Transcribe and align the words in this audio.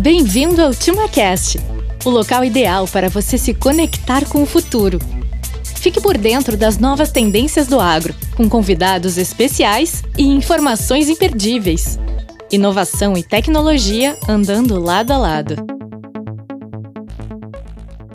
Bem-vindo 0.00 0.62
ao 0.62 0.70
TimaCast, 0.70 1.58
o 2.06 2.08
local 2.08 2.42
ideal 2.42 2.88
para 2.88 3.10
você 3.10 3.36
se 3.36 3.52
conectar 3.52 4.26
com 4.26 4.42
o 4.42 4.46
futuro. 4.46 4.98
Fique 5.76 6.00
por 6.00 6.16
dentro 6.16 6.56
das 6.56 6.78
novas 6.78 7.12
tendências 7.12 7.66
do 7.66 7.78
agro, 7.78 8.14
com 8.34 8.48
convidados 8.48 9.18
especiais 9.18 10.02
e 10.16 10.22
informações 10.22 11.10
imperdíveis. 11.10 11.98
Inovação 12.50 13.14
e 13.14 13.22
tecnologia 13.22 14.16
andando 14.26 14.80
lado 14.80 15.10
a 15.10 15.18
lado. 15.18 15.56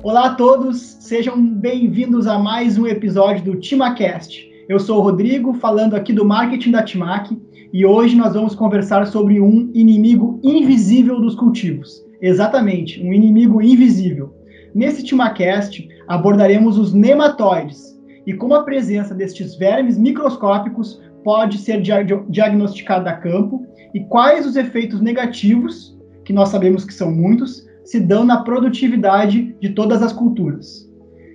Olá 0.01 0.25
a 0.25 0.33
todos, 0.33 0.97
sejam 0.99 1.39
bem-vindos 1.39 2.25
a 2.25 2.39
mais 2.39 2.79
um 2.79 2.87
episódio 2.87 3.45
do 3.45 3.59
TimaCast. 3.59 4.43
Eu 4.67 4.79
sou 4.79 4.97
o 4.97 5.01
Rodrigo, 5.01 5.53
falando 5.53 5.95
aqui 5.95 6.11
do 6.11 6.25
marketing 6.25 6.71
da 6.71 6.81
Timac, 6.81 7.37
e 7.75 7.85
hoje 7.85 8.15
nós 8.15 8.33
vamos 8.33 8.55
conversar 8.55 9.05
sobre 9.05 9.41
um 9.41 9.69
inimigo 9.73 10.39
invisível 10.41 11.19
dos 11.19 11.35
cultivos. 11.35 12.01
Exatamente, 12.21 13.03
um 13.03 13.11
inimigo 13.11 13.61
invisível. 13.61 14.33
Nesse 14.73 15.03
TimaCast, 15.03 15.85
abordaremos 16.07 16.77
os 16.77 16.93
nematóides 16.93 18.01
e 18.25 18.33
como 18.33 18.55
a 18.55 18.63
presença 18.63 19.13
destes 19.13 19.57
vermes 19.57 19.97
microscópicos 19.97 21.01
pode 21.21 21.57
ser 21.57 21.81
diagnosticada 21.81 23.09
a 23.09 23.17
campo 23.17 23.67
e 23.93 23.99
quais 24.05 24.47
os 24.47 24.55
efeitos 24.55 25.01
negativos, 25.01 25.99
que 26.23 26.31
nós 26.31 26.47
sabemos 26.47 26.85
que 26.85 26.93
são 26.93 27.11
muitos, 27.11 27.67
se 27.83 27.99
dão 27.99 28.23
na 28.23 28.37
produtividade 28.37 29.53
de 29.59 29.71
todas 29.71 30.01
as 30.01 30.13
culturas. 30.13 30.89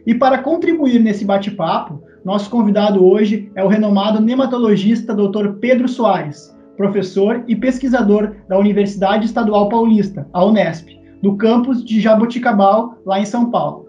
E 0.06 0.14
para 0.14 0.38
contribuir 0.38 1.00
nesse 1.00 1.22
bate-papo, 1.22 2.02
nosso 2.24 2.50
convidado 2.50 3.04
hoje 3.04 3.50
é 3.54 3.64
o 3.64 3.68
renomado 3.68 4.20
nematologista 4.20 5.14
Dr. 5.14 5.54
Pedro 5.58 5.88
Soares, 5.88 6.54
professor 6.76 7.44
e 7.48 7.56
pesquisador 7.56 8.34
da 8.48 8.58
Universidade 8.58 9.24
Estadual 9.24 9.68
Paulista, 9.68 10.28
a 10.32 10.44
Unesp, 10.44 10.88
do 11.22 11.36
campus 11.36 11.84
de 11.84 12.00
Jaboticabal, 12.00 12.98
lá 13.06 13.20
em 13.20 13.24
São 13.24 13.50
Paulo. 13.50 13.86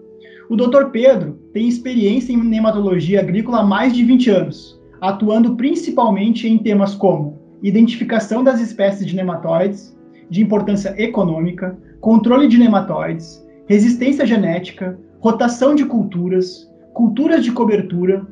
O 0.48 0.56
Dr. 0.56 0.86
Pedro 0.90 1.38
tem 1.52 1.68
experiência 1.68 2.32
em 2.32 2.36
nematologia 2.36 3.20
agrícola 3.20 3.60
há 3.60 3.64
mais 3.64 3.94
de 3.94 4.04
20 4.04 4.30
anos, 4.30 4.80
atuando 5.00 5.56
principalmente 5.56 6.48
em 6.48 6.58
temas 6.58 6.94
como 6.94 7.38
identificação 7.62 8.42
das 8.42 8.60
espécies 8.60 9.06
de 9.06 9.14
nematóides, 9.14 9.96
de 10.28 10.42
importância 10.42 10.94
econômica, 11.00 11.78
controle 12.00 12.48
de 12.48 12.58
nematóides, 12.58 13.46
resistência 13.66 14.26
genética, 14.26 14.98
rotação 15.20 15.74
de 15.74 15.84
culturas, 15.84 16.71
culturas 16.92 17.44
de 17.44 17.52
cobertura, 17.52 18.26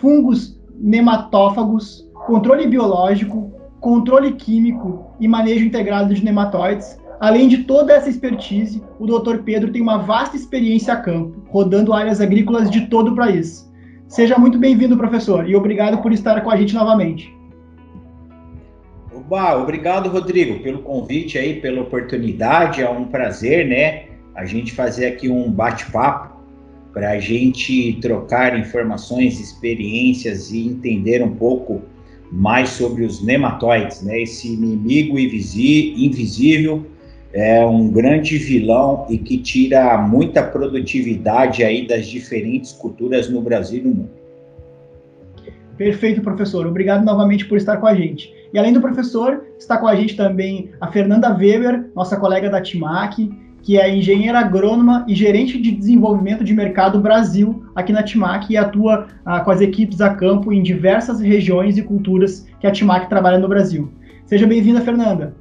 fungos 0.00 0.60
nematófagos, 0.76 2.08
controle 2.26 2.66
biológico, 2.66 3.52
controle 3.80 4.32
químico 4.32 5.14
e 5.20 5.28
manejo 5.28 5.64
integrado 5.64 6.14
de 6.14 6.24
nematóides. 6.24 6.98
Além 7.20 7.48
de 7.48 7.58
toda 7.64 7.92
essa 7.92 8.08
expertise, 8.08 8.82
o 8.98 9.06
Dr. 9.06 9.38
Pedro 9.44 9.70
tem 9.70 9.80
uma 9.80 9.98
vasta 9.98 10.36
experiência 10.36 10.92
a 10.92 10.96
campo, 10.96 11.42
rodando 11.48 11.92
áreas 11.92 12.20
agrícolas 12.20 12.70
de 12.70 12.86
todo 12.86 13.12
o 13.12 13.16
país. 13.16 13.70
Seja 14.08 14.36
muito 14.36 14.58
bem-vindo, 14.58 14.96
professor, 14.96 15.48
e 15.48 15.56
obrigado 15.56 15.98
por 15.98 16.12
estar 16.12 16.40
com 16.42 16.50
a 16.50 16.56
gente 16.56 16.74
novamente. 16.74 17.34
Oba, 19.14 19.56
obrigado, 19.56 20.10
Rodrigo, 20.10 20.62
pelo 20.62 20.80
convite 20.82 21.38
aí, 21.38 21.60
pela 21.60 21.82
oportunidade. 21.82 22.82
É 22.82 22.90
um 22.90 23.06
prazer, 23.06 23.66
né? 23.66 24.06
A 24.34 24.44
gente 24.44 24.72
fazer 24.72 25.06
aqui 25.06 25.28
um 25.28 25.50
bate-papo 25.50 26.33
para 26.94 27.10
a 27.10 27.18
gente 27.18 27.98
trocar 28.00 28.56
informações, 28.56 29.40
experiências 29.40 30.52
e 30.52 30.64
entender 30.64 31.22
um 31.22 31.34
pouco 31.34 31.82
mais 32.30 32.70
sobre 32.70 33.04
os 33.04 33.22
nematóides, 33.22 34.00
né? 34.02 34.22
Esse 34.22 34.54
inimigo 34.54 35.18
invisível 35.18 36.86
é 37.32 37.66
um 37.66 37.88
grande 37.88 38.38
vilão 38.38 39.06
e 39.10 39.18
que 39.18 39.38
tira 39.38 39.98
muita 39.98 40.40
produtividade 40.42 41.64
aí 41.64 41.86
das 41.86 42.06
diferentes 42.06 42.72
culturas 42.72 43.28
no 43.28 43.42
Brasil 43.42 43.80
e 43.80 43.82
no 43.82 43.94
mundo. 43.94 44.10
Perfeito, 45.76 46.22
professor. 46.22 46.64
Obrigado 46.64 47.04
novamente 47.04 47.44
por 47.46 47.58
estar 47.58 47.78
com 47.78 47.88
a 47.88 47.94
gente. 47.94 48.32
E 48.52 48.58
além 48.58 48.72
do 48.72 48.80
professor, 48.80 49.44
está 49.58 49.76
com 49.76 49.88
a 49.88 49.96
gente 49.96 50.16
também 50.16 50.70
a 50.80 50.86
Fernanda 50.86 51.36
Weber, 51.36 51.86
nossa 51.92 52.16
colega 52.16 52.48
da 52.48 52.60
TIMAC, 52.60 53.28
que 53.64 53.78
é 53.80 53.88
engenheira 53.88 54.40
agrônoma 54.40 55.06
e 55.08 55.14
gerente 55.14 55.58
de 55.58 55.72
desenvolvimento 55.72 56.44
de 56.44 56.52
mercado 56.52 57.00
Brasil 57.00 57.64
aqui 57.74 57.94
na 57.94 58.02
TIMAC 58.02 58.52
e 58.52 58.58
atua 58.58 59.08
ah, 59.24 59.40
com 59.40 59.50
as 59.50 59.62
equipes 59.62 60.02
a 60.02 60.14
campo 60.14 60.52
em 60.52 60.62
diversas 60.62 61.18
regiões 61.18 61.78
e 61.78 61.82
culturas 61.82 62.46
que 62.60 62.66
a 62.66 62.70
TIMAC 62.70 63.08
trabalha 63.08 63.38
no 63.38 63.48
Brasil. 63.48 63.90
Seja 64.26 64.46
bem-vinda, 64.46 64.82
Fernanda. 64.82 65.34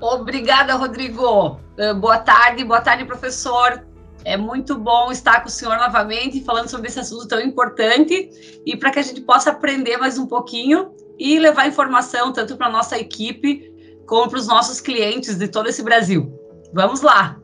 Obrigada, 0.00 0.76
Rodrigo. 0.76 1.58
Uh, 1.76 1.94
boa 2.00 2.18
tarde, 2.18 2.62
boa 2.62 2.80
tarde, 2.80 3.04
professor. 3.04 3.84
É 4.24 4.36
muito 4.36 4.78
bom 4.78 5.10
estar 5.10 5.40
com 5.40 5.48
o 5.48 5.50
senhor 5.50 5.76
novamente 5.76 6.40
falando 6.44 6.68
sobre 6.68 6.86
esse 6.86 7.00
assunto 7.00 7.26
tão 7.26 7.40
importante 7.40 8.30
e 8.64 8.76
para 8.76 8.92
que 8.92 9.00
a 9.00 9.02
gente 9.02 9.22
possa 9.22 9.50
aprender 9.50 9.96
mais 9.96 10.18
um 10.18 10.26
pouquinho 10.26 10.92
e 11.18 11.36
levar 11.40 11.66
informação 11.66 12.32
tanto 12.32 12.56
para 12.56 12.68
a 12.68 12.70
nossa 12.70 12.96
equipe 12.96 13.72
como 14.06 14.30
para 14.30 14.38
os 14.38 14.46
nossos 14.46 14.80
clientes 14.80 15.36
de 15.36 15.48
todo 15.48 15.68
esse 15.68 15.82
Brasil. 15.82 16.37
Vamos 16.72 17.02
lá! 17.02 17.38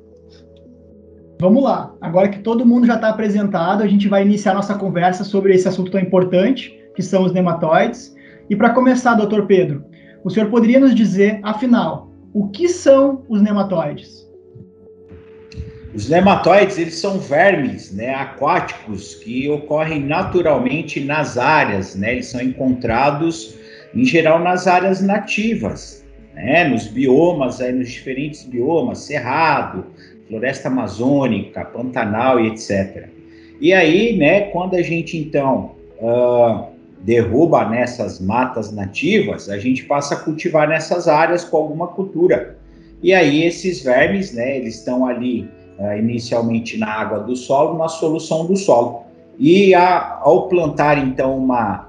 Vamos 1.41 1.63
lá. 1.63 1.95
Agora 2.01 2.29
que 2.29 2.39
todo 2.39 2.65
mundo 2.65 2.87
já 2.87 2.95
está 2.95 3.09
apresentado, 3.09 3.83
a 3.83 3.87
gente 3.87 4.09
vai 4.09 4.23
iniciar 4.23 4.55
nossa 4.55 4.75
conversa 4.77 5.25
sobre 5.25 5.55
esse 5.55 5.69
assunto 5.69 5.91
tão 5.91 6.01
importante, 6.01 6.79
que 6.95 7.03
são 7.03 7.25
os 7.25 7.33
nematóides. 7.33 8.15
E 8.49 8.57
para 8.57 8.71
começar, 8.71 9.15
doutor 9.15 9.47
Pedro, 9.47 9.85
o 10.23 10.31
senhor 10.31 10.49
poderia 10.49 10.81
nos 10.81 10.95
dizer, 10.95 11.41
afinal, 11.43 12.11
o 12.33 12.49
que 12.49 12.69
são 12.69 13.25
os 13.29 13.43
nematóides? 13.43 14.25
Os 15.95 16.09
nematóides, 16.09 16.79
eles 16.79 16.99
são 16.99 17.19
vermes 17.19 17.93
né, 17.93 18.15
aquáticos 18.15 19.15
que 19.15 19.49
ocorrem 19.49 20.05
naturalmente 20.05 21.01
nas 21.05 21.39
áreas, 21.39 21.95
né? 21.95 22.15
Eles 22.15 22.27
são 22.27 22.41
encontrados 22.41 23.57
em 23.95 24.05
geral 24.05 24.41
nas 24.41 24.67
áreas 24.67 25.01
nativas, 25.01 26.04
né, 26.35 26.65
nos 26.65 26.87
biomas, 26.87 27.61
aí, 27.61 27.73
nos 27.73 27.91
diferentes 27.91 28.43
biomas, 28.43 28.99
cerrado, 28.99 29.87
floresta 30.29 30.69
amazônica, 30.69 31.65
pantanal 31.65 32.41
e 32.41 32.49
etc. 32.49 33.09
E 33.61 33.73
aí, 33.73 34.17
né, 34.17 34.43
quando 34.51 34.75
a 34.75 34.83
gente 34.83 35.17
então 35.17 35.73
uh, 36.01 36.67
derruba 37.01 37.69
nessas 37.69 38.21
matas 38.21 38.73
nativas, 38.73 39.49
a 39.49 39.59
gente 39.59 39.85
passa 39.85 40.15
a 40.15 40.19
cultivar 40.19 40.69
nessas 40.69 41.07
áreas 41.07 41.45
com 41.45 41.57
alguma 41.57 41.87
cultura. 41.89 42.59
E 43.03 43.13
aí 43.13 43.45
esses 43.45 43.83
vermes, 43.83 44.33
né, 44.33 44.57
eles 44.57 44.79
estão 44.79 45.07
ali 45.07 45.49
uh, 45.79 45.97
inicialmente 45.97 46.77
na 46.77 46.89
água 46.89 47.21
do 47.21 47.37
solo, 47.37 47.79
na 47.79 47.89
solução 47.89 48.47
do 48.47 48.57
solo. 48.57 49.05
E 49.39 49.75
a, 49.75 50.19
ao 50.21 50.49
plantar 50.49 50.99
então 50.99 51.37
uma 51.37 51.89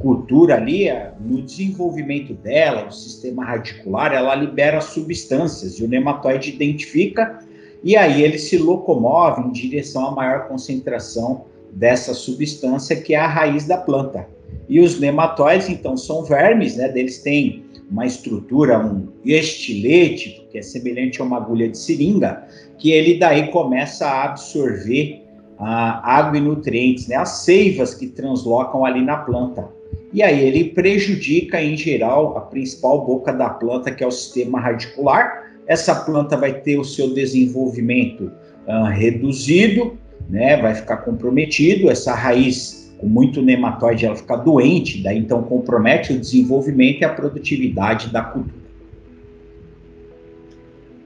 cultura 0.00 0.54
ali, 0.54 0.86
no 1.20 1.42
desenvolvimento 1.42 2.32
dela, 2.34 2.86
no 2.86 2.92
sistema 2.92 3.44
radicular, 3.44 4.12
ela 4.12 4.34
libera 4.34 4.80
substâncias 4.80 5.78
e 5.78 5.84
o 5.84 5.88
nematóide 5.88 6.50
identifica 6.50 7.38
e 7.82 7.96
aí 7.96 8.22
ele 8.22 8.38
se 8.38 8.58
locomove 8.58 9.42
em 9.42 9.52
direção 9.52 10.06
à 10.06 10.10
maior 10.10 10.48
concentração 10.48 11.44
dessa 11.72 12.14
substância 12.14 12.96
que 12.96 13.14
é 13.14 13.18
a 13.18 13.26
raiz 13.26 13.66
da 13.66 13.76
planta. 13.76 14.26
E 14.68 14.80
os 14.80 14.98
nematóides, 14.98 15.68
então, 15.68 15.96
são 15.96 16.24
vermes, 16.24 16.76
né? 16.76 16.92
Eles 16.94 17.18
têm 17.18 17.64
uma 17.90 18.04
estrutura, 18.04 18.78
um 18.78 19.08
estilete, 19.24 20.46
que 20.50 20.58
é 20.58 20.62
semelhante 20.62 21.20
a 21.20 21.24
uma 21.24 21.38
agulha 21.38 21.68
de 21.68 21.78
seringa, 21.78 22.46
que 22.78 22.90
ele 22.90 23.18
daí 23.18 23.50
começa 23.50 24.06
a 24.06 24.24
absorver 24.24 25.22
a 25.58 26.18
água 26.18 26.38
e 26.38 26.40
nutrientes, 26.40 27.08
né, 27.08 27.16
as 27.16 27.40
seivas 27.44 27.94
que 27.94 28.06
translocam 28.06 28.84
ali 28.84 29.02
na 29.02 29.16
planta. 29.16 29.68
E 30.12 30.22
aí 30.22 30.46
ele 30.46 30.70
prejudica, 30.70 31.60
em 31.60 31.76
geral, 31.76 32.36
a 32.38 32.40
principal 32.42 33.04
boca 33.04 33.32
da 33.32 33.50
planta, 33.50 33.90
que 33.90 34.02
é 34.02 34.06
o 34.06 34.10
sistema 34.10 34.60
radicular. 34.60 35.50
Essa 35.66 35.94
planta 35.94 36.36
vai 36.36 36.54
ter 36.54 36.78
o 36.78 36.84
seu 36.84 37.12
desenvolvimento 37.12 38.32
uh, 38.66 38.84
reduzido, 38.84 39.98
né, 40.30 40.56
vai 40.56 40.74
ficar 40.74 40.98
comprometido. 40.98 41.90
Essa 41.90 42.14
raiz 42.14 42.90
com 42.98 43.06
muito 43.06 43.42
nematóide, 43.42 44.06
ela 44.06 44.16
fica 44.16 44.36
doente, 44.36 45.02
daí 45.02 45.18
então 45.18 45.42
compromete 45.42 46.12
o 46.12 46.18
desenvolvimento 46.18 47.00
e 47.02 47.04
a 47.04 47.10
produtividade 47.10 48.10
da 48.10 48.22
cultura. 48.22 48.57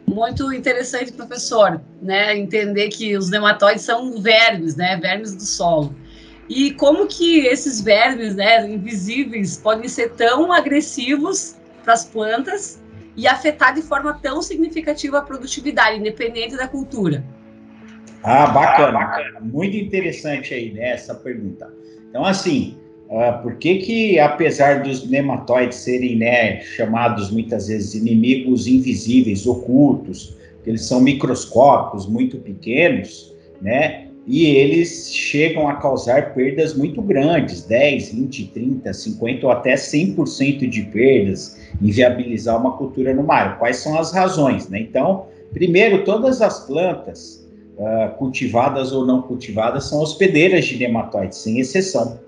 Muito 0.07 0.53
interessante, 0.53 1.13
professor, 1.13 1.81
né? 2.01 2.37
Entender 2.37 2.89
que 2.89 3.17
os 3.17 3.31
nematóides 3.31 3.83
são 3.83 4.21
vermes, 4.21 4.77
né? 4.77 4.97
Vermes 4.97 5.35
do 5.35 5.43
solo. 5.43 5.95
E 6.49 6.73
como 6.73 7.07
que 7.07 7.47
esses 7.47 7.81
vermes, 7.81 8.35
né, 8.35 8.69
invisíveis, 8.69 9.57
podem 9.57 9.89
ser 9.89 10.11
tão 10.11 10.53
agressivos 10.53 11.57
para 11.83 11.95
as 11.95 12.05
plantas 12.05 12.83
e 13.17 13.27
afetar 13.27 13.75
de 13.75 13.83
forma 13.83 14.19
tão 14.23 14.43
significativa 14.43 15.19
a 15.19 15.23
produtividade, 15.23 15.99
independente 15.99 16.57
da 16.57 16.69
cultura? 16.69 17.25
Ah, 18.23 18.49
bacana, 18.49 18.99
bacana. 18.99 19.41
Muito 19.41 19.77
interessante 19.77 20.53
aí, 20.53 20.73
né, 20.73 20.91
essa 20.91 21.15
pergunta. 21.15 21.73
Então, 22.09 22.25
assim, 22.25 22.79
uh, 23.13 23.43
por 23.43 23.57
que 23.57 23.77
que, 23.77 24.19
apesar 24.19 24.83
dos 24.83 25.09
nematóides 25.09 25.79
serem 25.79 26.17
né, 26.17 26.61
chamados 26.63 27.31
muitas 27.31 27.69
vezes 27.69 27.95
inimigos 27.95 28.67
invisíveis, 28.67 29.47
ocultos, 29.47 30.35
eles 30.67 30.85
são 30.85 31.01
microscópicos, 31.01 32.07
muito 32.07 32.39
pequenos, 32.39 33.35
né? 33.61 34.07
E 34.25 34.47
eles 34.47 35.13
chegam 35.13 35.69
a 35.69 35.75
causar 35.75 36.33
perdas 36.33 36.75
muito 36.75 37.03
grandes, 37.03 37.65
10, 37.65 38.13
20, 38.13 38.45
30, 38.55 38.93
50 38.93 39.47
ou 39.47 39.53
até 39.53 39.75
100% 39.75 40.69
de 40.69 40.83
perdas, 40.83 41.59
inviabilizar 41.83 42.61
uma 42.61 42.77
cultura 42.77 43.13
no 43.13 43.25
mar. 43.25 43.59
Quais 43.59 43.79
são 43.79 43.99
as 43.99 44.13
razões, 44.13 44.69
né? 44.69 44.79
Então, 44.79 45.27
primeiro, 45.53 46.05
todas 46.05 46.41
as 46.41 46.65
plantas, 46.65 47.45
uh, 47.77 48.17
cultivadas 48.17 48.93
ou 48.93 49.05
não 49.05 49.23
cultivadas, 49.23 49.89
são 49.89 50.01
hospedeiras 50.01 50.67
de 50.67 50.79
nematóides, 50.79 51.39
sem 51.39 51.59
exceção. 51.59 52.21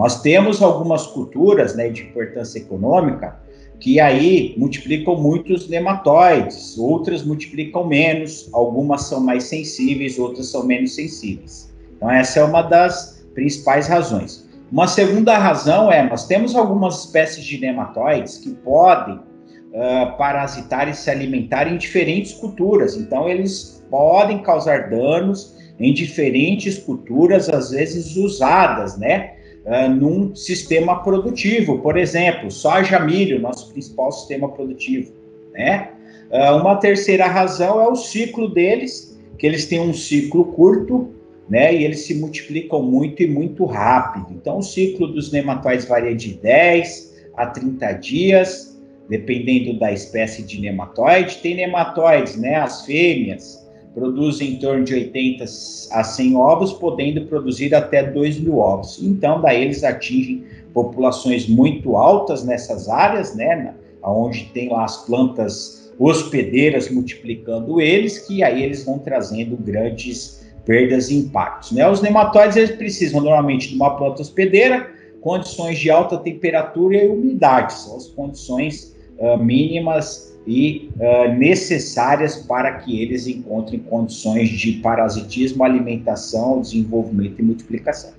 Nós 0.00 0.22
temos 0.22 0.62
algumas 0.62 1.06
culturas 1.06 1.76
né, 1.76 1.90
de 1.90 2.04
importância 2.04 2.58
econômica 2.58 3.38
que 3.78 4.00
aí 4.00 4.54
multiplicam 4.56 5.14
muitos 5.14 5.68
nematóides, 5.68 6.78
outras 6.78 7.22
multiplicam 7.22 7.86
menos, 7.86 8.48
algumas 8.50 9.02
são 9.02 9.20
mais 9.20 9.44
sensíveis, 9.44 10.18
outras 10.18 10.46
são 10.46 10.64
menos 10.64 10.94
sensíveis. 10.94 11.70
Então, 11.94 12.10
essa 12.10 12.40
é 12.40 12.44
uma 12.44 12.62
das 12.62 13.22
principais 13.34 13.88
razões. 13.88 14.48
Uma 14.72 14.88
segunda 14.88 15.36
razão 15.36 15.92
é, 15.92 16.08
nós 16.08 16.26
temos 16.26 16.56
algumas 16.56 17.04
espécies 17.04 17.44
de 17.44 17.60
nematóides 17.60 18.38
que 18.38 18.54
podem 18.54 19.16
uh, 19.16 20.16
parasitar 20.16 20.88
e 20.88 20.94
se 20.94 21.10
alimentar 21.10 21.70
em 21.70 21.76
diferentes 21.76 22.32
culturas, 22.32 22.96
então 22.96 23.28
eles 23.28 23.84
podem 23.90 24.38
causar 24.38 24.88
danos 24.88 25.54
em 25.78 25.92
diferentes 25.92 26.78
culturas, 26.78 27.50
às 27.50 27.70
vezes 27.70 28.16
usadas, 28.16 28.96
né? 28.96 29.39
Uh, 29.64 29.88
num 29.88 30.34
sistema 30.34 31.02
produtivo. 31.02 31.78
Por 31.78 31.96
exemplo, 31.96 32.50
soja, 32.50 32.98
milho, 33.00 33.40
nosso 33.40 33.72
principal 33.72 34.12
sistema 34.12 34.48
produtivo. 34.48 35.12
Né? 35.52 35.90
Uh, 36.30 36.56
uma 36.56 36.76
terceira 36.76 37.26
razão 37.26 37.80
é 37.80 37.88
o 37.88 37.96
ciclo 37.96 38.48
deles, 38.48 39.18
que 39.38 39.46
eles 39.46 39.66
têm 39.66 39.80
um 39.80 39.94
ciclo 39.94 40.44
curto, 40.46 41.10
né? 41.48 41.74
E 41.74 41.84
eles 41.84 42.06
se 42.06 42.14
multiplicam 42.14 42.80
muito 42.80 43.22
e 43.22 43.26
muito 43.26 43.64
rápido. 43.64 44.26
Então, 44.30 44.58
o 44.58 44.62
ciclo 44.62 45.08
dos 45.08 45.32
nematóides 45.32 45.86
varia 45.86 46.14
de 46.14 46.34
10 46.34 47.10
a 47.36 47.46
30 47.46 47.92
dias, 47.94 48.80
dependendo 49.08 49.76
da 49.76 49.90
espécie 49.90 50.44
de 50.44 50.60
nematóide. 50.60 51.38
Tem 51.38 51.56
nematóides, 51.56 52.36
né? 52.36 52.54
As 52.54 52.86
fêmeas, 52.86 53.59
produzem 53.94 54.52
em 54.52 54.56
torno 54.56 54.84
de 54.84 54.94
80 54.94 55.44
a 55.44 56.04
100 56.04 56.36
ovos, 56.36 56.72
podendo 56.72 57.22
produzir 57.26 57.74
até 57.74 58.02
2 58.02 58.40
mil 58.40 58.58
ovos. 58.58 59.00
Então, 59.02 59.40
daí 59.40 59.62
eles 59.62 59.82
atingem 59.82 60.44
populações 60.72 61.48
muito 61.48 61.96
altas 61.96 62.44
nessas 62.44 62.88
áreas, 62.88 63.34
né, 63.34 63.74
onde 64.02 64.44
tem 64.54 64.68
lá 64.68 64.84
as 64.84 65.04
plantas 65.04 65.92
hospedeiras 65.98 66.90
multiplicando 66.90 67.80
eles, 67.80 68.18
que 68.20 68.42
aí 68.42 68.62
eles 68.62 68.84
vão 68.84 68.98
trazendo 68.98 69.56
grandes 69.56 70.40
perdas 70.64 71.10
e 71.10 71.16
impactos. 71.16 71.72
Né? 71.72 71.88
Os 71.88 72.00
nematóides 72.00 72.56
eles 72.56 72.70
precisam 72.70 73.20
normalmente 73.20 73.68
de 73.68 73.74
uma 73.74 73.96
planta 73.96 74.22
hospedeira, 74.22 74.88
condições 75.20 75.78
de 75.78 75.90
alta 75.90 76.16
temperatura 76.16 76.96
e 76.96 77.08
umidade, 77.08 77.74
são 77.74 77.96
as 77.96 78.06
condições 78.06 78.96
uh, 79.18 79.36
mínimas 79.36 80.29
e 80.46 80.88
uh, 80.96 81.32
necessárias 81.36 82.36
para 82.36 82.72
que 82.78 83.00
eles 83.00 83.26
encontrem 83.26 83.80
condições 83.80 84.48
de 84.48 84.72
parasitismo, 84.74 85.62
alimentação, 85.62 86.60
desenvolvimento 86.60 87.38
e 87.38 87.42
multiplicação. 87.42 88.12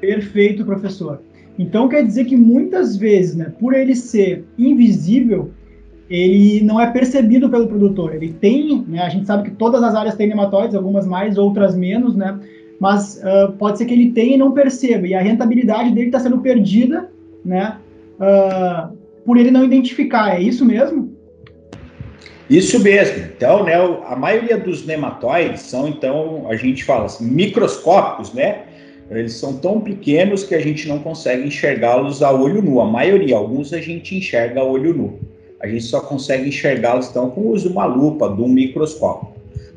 Perfeito, 0.00 0.64
professor. 0.64 1.20
Então 1.58 1.88
quer 1.88 2.04
dizer 2.04 2.26
que 2.26 2.36
muitas 2.36 2.96
vezes, 2.96 3.34
né, 3.34 3.52
por 3.58 3.74
ele 3.74 3.94
ser 3.94 4.44
invisível, 4.58 5.50
ele 6.08 6.62
não 6.62 6.80
é 6.80 6.90
percebido 6.90 7.48
pelo 7.48 7.66
produtor. 7.66 8.14
Ele 8.14 8.32
tem, 8.32 8.84
né, 8.86 9.00
a 9.00 9.08
gente 9.08 9.26
sabe 9.26 9.48
que 9.50 9.56
todas 9.56 9.82
as 9.82 9.94
áreas 9.94 10.14
têm 10.14 10.28
nematóides, 10.28 10.74
algumas 10.74 11.06
mais, 11.06 11.38
outras 11.38 11.74
menos, 11.74 12.14
né? 12.14 12.38
Mas 12.78 13.22
uh, 13.22 13.52
pode 13.52 13.78
ser 13.78 13.86
que 13.86 13.94
ele 13.94 14.12
tenha 14.12 14.34
e 14.34 14.38
não 14.38 14.52
perceba, 14.52 15.06
e 15.06 15.14
a 15.14 15.20
rentabilidade 15.20 15.92
dele 15.92 16.08
está 16.08 16.20
sendo 16.20 16.38
perdida, 16.38 17.10
né? 17.44 17.78
Uh, 18.20 18.95
por 19.26 19.36
ele 19.36 19.50
não 19.50 19.64
identificar. 19.64 20.36
É 20.36 20.40
isso 20.40 20.64
mesmo? 20.64 21.14
Isso 22.48 22.78
mesmo. 22.78 23.24
Então, 23.36 23.64
né, 23.64 23.74
a 23.74 24.14
maioria 24.14 24.56
dos 24.56 24.86
nematóides 24.86 25.62
são, 25.62 25.88
então, 25.88 26.46
a 26.48 26.54
gente 26.54 26.84
fala 26.84 27.06
assim, 27.06 27.26
microscópicos, 27.26 28.32
né? 28.32 28.62
Eles 29.10 29.34
são 29.34 29.56
tão 29.58 29.80
pequenos 29.80 30.44
que 30.44 30.54
a 30.54 30.60
gente 30.60 30.88
não 30.88 31.00
consegue 31.00 31.46
enxergá-los 31.46 32.22
a 32.22 32.32
olho 32.32 32.62
nu. 32.62 32.80
A 32.80 32.86
maioria, 32.86 33.36
alguns 33.36 33.72
a 33.72 33.80
gente 33.80 34.16
enxerga 34.16 34.60
a 34.60 34.64
olho 34.64 34.94
nu. 34.94 35.18
A 35.60 35.66
gente 35.66 35.84
só 35.84 36.00
consegue 36.00 36.48
enxergá-los, 36.48 37.10
então, 37.10 37.30
com 37.30 37.42
o 37.42 37.50
uso 37.50 37.68
de 37.68 37.72
uma 37.72 37.84
lupa, 37.84 38.28
de 38.28 38.40
um 38.40 38.48
microscópio. 38.48 39.28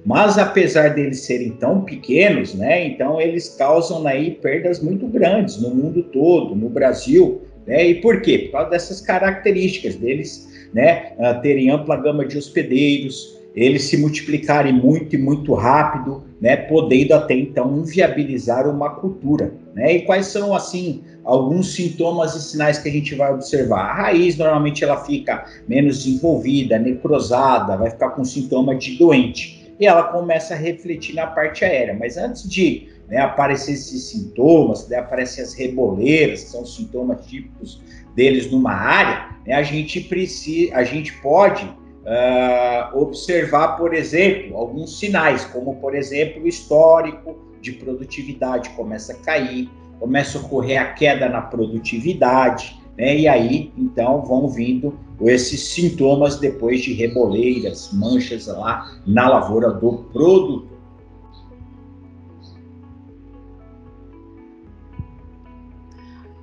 Mas, 0.06 0.38
apesar 0.38 0.94
deles 0.94 1.22
serem 1.22 1.52
tão 1.52 1.82
pequenos, 1.82 2.54
né, 2.54 2.88
então 2.88 3.20
eles 3.20 3.50
causam 3.50 4.06
aí 4.08 4.32
perdas 4.32 4.82
muito 4.82 5.08
grandes 5.08 5.62
no 5.62 5.70
mundo 5.70 6.04
todo, 6.04 6.56
no 6.56 6.70
Brasil. 6.70 7.42
Né? 7.70 7.90
E 7.90 7.96
por 8.02 8.20
quê? 8.22 8.40
Por 8.40 8.54
causa 8.54 8.72
dessas 8.72 9.00
características 9.00 9.96
deles 9.96 10.50
né, 10.74 11.12
uh, 11.20 11.40
terem 11.40 11.70
ampla 11.70 11.96
gama 11.98 12.26
de 12.26 12.36
hospedeiros, 12.36 13.38
eles 13.56 13.84
se 13.84 13.96
multiplicarem 13.98 14.74
muito 14.74 15.16
e 15.16 15.20
muito 15.20 15.54
rápido, 15.54 16.24
né, 16.42 16.56
podendo 16.56 17.14
até 17.14 17.36
então 17.36 17.78
inviabilizar 17.78 18.68
uma 18.68 18.90
cultura. 18.96 19.54
Né? 19.76 19.98
E 19.98 20.02
quais 20.02 20.26
são, 20.28 20.56
assim, 20.56 21.04
alguns 21.24 21.76
sintomas 21.76 22.36
e 22.36 22.42
sinais 22.42 22.80
que 22.80 22.90
a 22.90 22.92
gente 22.92 23.14
vai 23.14 23.32
observar? 23.32 23.82
A 23.82 23.94
raiz, 23.94 24.36
normalmente, 24.36 24.84
ela 24.84 25.06
fica 25.06 25.46
menos 25.68 26.04
desenvolvida, 26.04 26.80
necrosada, 26.80 27.78
vai 27.78 27.92
ficar 27.92 28.10
com 28.12 28.26
sintoma 28.26 28.76
de 28.76 28.98
doente. 28.98 29.59
E 29.80 29.86
ela 29.86 30.04
começa 30.04 30.54
a 30.54 30.58
refletir 30.58 31.16
na 31.16 31.28
parte 31.28 31.64
aérea. 31.64 31.96
Mas 31.98 32.18
antes 32.18 32.48
de 32.48 32.90
né, 33.08 33.18
aparecer 33.18 33.74
esses 33.74 34.04
sintomas, 34.04 34.88
né, 34.88 34.98
aparecem 34.98 35.44
as 35.44 35.54
reboleiras, 35.54 36.44
que 36.44 36.50
são 36.50 36.66
sintomas 36.66 37.26
típicos 37.26 37.82
deles 38.16 38.52
numa 38.52 38.74
área, 38.74 39.36
né, 39.46 39.54
a 39.54 39.64
gente 39.64 40.02
precisa, 40.02 40.76
a 40.76 40.84
gente 40.84 41.14
pode 41.22 41.66
uh, 41.66 42.98
observar, 42.98 43.78
por 43.78 43.94
exemplo, 43.94 44.58
alguns 44.58 45.00
sinais, 45.00 45.46
como 45.46 45.76
por 45.76 45.96
exemplo 45.96 46.44
o 46.44 46.48
histórico 46.48 47.38
de 47.62 47.74
produtividade 47.74 48.70
começa 48.72 49.14
a 49.14 49.16
cair, 49.18 49.70
começa 50.00 50.38
a 50.38 50.42
ocorrer 50.42 50.82
a 50.82 50.94
queda 50.94 51.28
na 51.28 51.42
produtividade, 51.42 52.79
né, 53.00 53.18
e 53.18 53.28
aí 53.30 53.72
então 53.78 54.22
vão 54.26 54.50
vindo 54.50 55.00
esses 55.22 55.70
sintomas 55.70 56.38
depois 56.38 56.82
de 56.82 56.94
reboleiras, 56.94 57.90
manchas 57.94 58.48
lá 58.48 58.92
na 59.08 59.30
lavoura 59.30 59.72
do 59.72 60.00
produtor. 60.12 60.68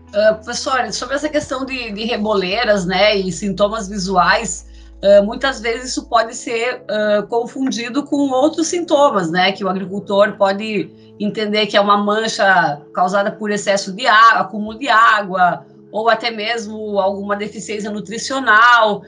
Uh, 0.08 0.34
professor, 0.36 0.90
sobre 0.92 1.16
essa 1.16 1.28
questão 1.28 1.66
de, 1.66 1.92
de 1.92 2.04
reboleiras, 2.04 2.86
né, 2.86 3.14
e 3.14 3.30
sintomas 3.30 3.86
visuais, 3.86 4.66
uh, 5.02 5.22
muitas 5.26 5.60
vezes 5.60 5.90
isso 5.90 6.08
pode 6.08 6.34
ser 6.34 6.84
uh, 6.84 7.26
confundido 7.26 8.02
com 8.02 8.30
outros 8.30 8.68
sintomas, 8.68 9.30
né, 9.30 9.52
que 9.52 9.62
o 9.62 9.68
agricultor 9.68 10.38
pode 10.38 10.90
entender 11.20 11.66
que 11.66 11.76
é 11.76 11.80
uma 11.80 11.98
mancha 11.98 12.80
causada 12.94 13.30
por 13.30 13.50
excesso 13.50 13.92
de 13.92 14.06
água, 14.06 14.40
acúmulo 14.40 14.78
de 14.78 14.88
água, 14.88 15.66
ou 15.96 16.10
até 16.10 16.30
mesmo 16.30 17.00
alguma 17.00 17.34
deficiência 17.34 17.90
nutricional. 17.90 19.02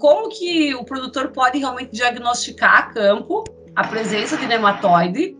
como 0.00 0.28
que 0.30 0.74
o 0.74 0.82
produtor 0.82 1.28
pode 1.28 1.58
realmente 1.58 1.92
diagnosticar 1.92 2.78
a 2.78 2.82
campo 2.82 3.44
a 3.76 3.86
presença 3.86 4.36
de 4.36 4.46
nematóide 4.46 5.36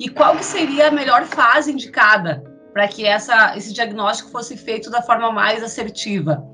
e 0.00 0.08
qual 0.08 0.34
que 0.34 0.44
seria 0.44 0.88
a 0.88 0.90
melhor 0.90 1.24
fase 1.26 1.70
indicada 1.70 2.42
para 2.72 2.88
que 2.88 3.06
essa, 3.06 3.56
esse 3.56 3.72
diagnóstico 3.72 4.30
fosse 4.30 4.56
feito 4.56 4.90
da 4.90 5.00
forma 5.00 5.30
mais 5.30 5.62
assertiva. 5.62 6.44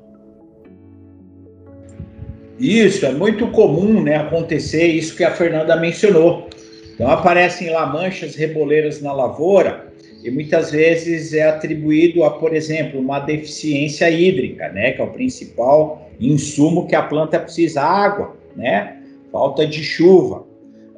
Isso, 2.58 3.06
é 3.06 3.12
muito 3.12 3.48
comum 3.48 4.02
né, 4.02 4.16
acontecer 4.16 4.86
isso 4.86 5.16
que 5.16 5.24
a 5.24 5.34
Fernanda 5.34 5.76
mencionou. 5.76 6.48
Então 6.94 7.10
aparecem 7.10 7.70
lá 7.70 7.86
manchas 7.86 8.34
reboleiras 8.34 9.00
na 9.00 9.12
lavoura 9.12 9.83
e 10.24 10.30
muitas 10.30 10.70
vezes 10.70 11.34
é 11.34 11.46
atribuído 11.46 12.24
a, 12.24 12.30
por 12.30 12.54
exemplo, 12.54 12.98
uma 12.98 13.20
deficiência 13.20 14.10
hídrica, 14.10 14.70
né, 14.70 14.92
que 14.92 15.02
é 15.02 15.04
o 15.04 15.12
principal 15.12 16.08
insumo 16.18 16.86
que 16.86 16.96
a 16.96 17.02
planta 17.02 17.38
precisa, 17.38 17.82
água, 17.82 18.34
né, 18.56 18.96
falta 19.30 19.66
de 19.66 19.84
chuva, 19.84 20.46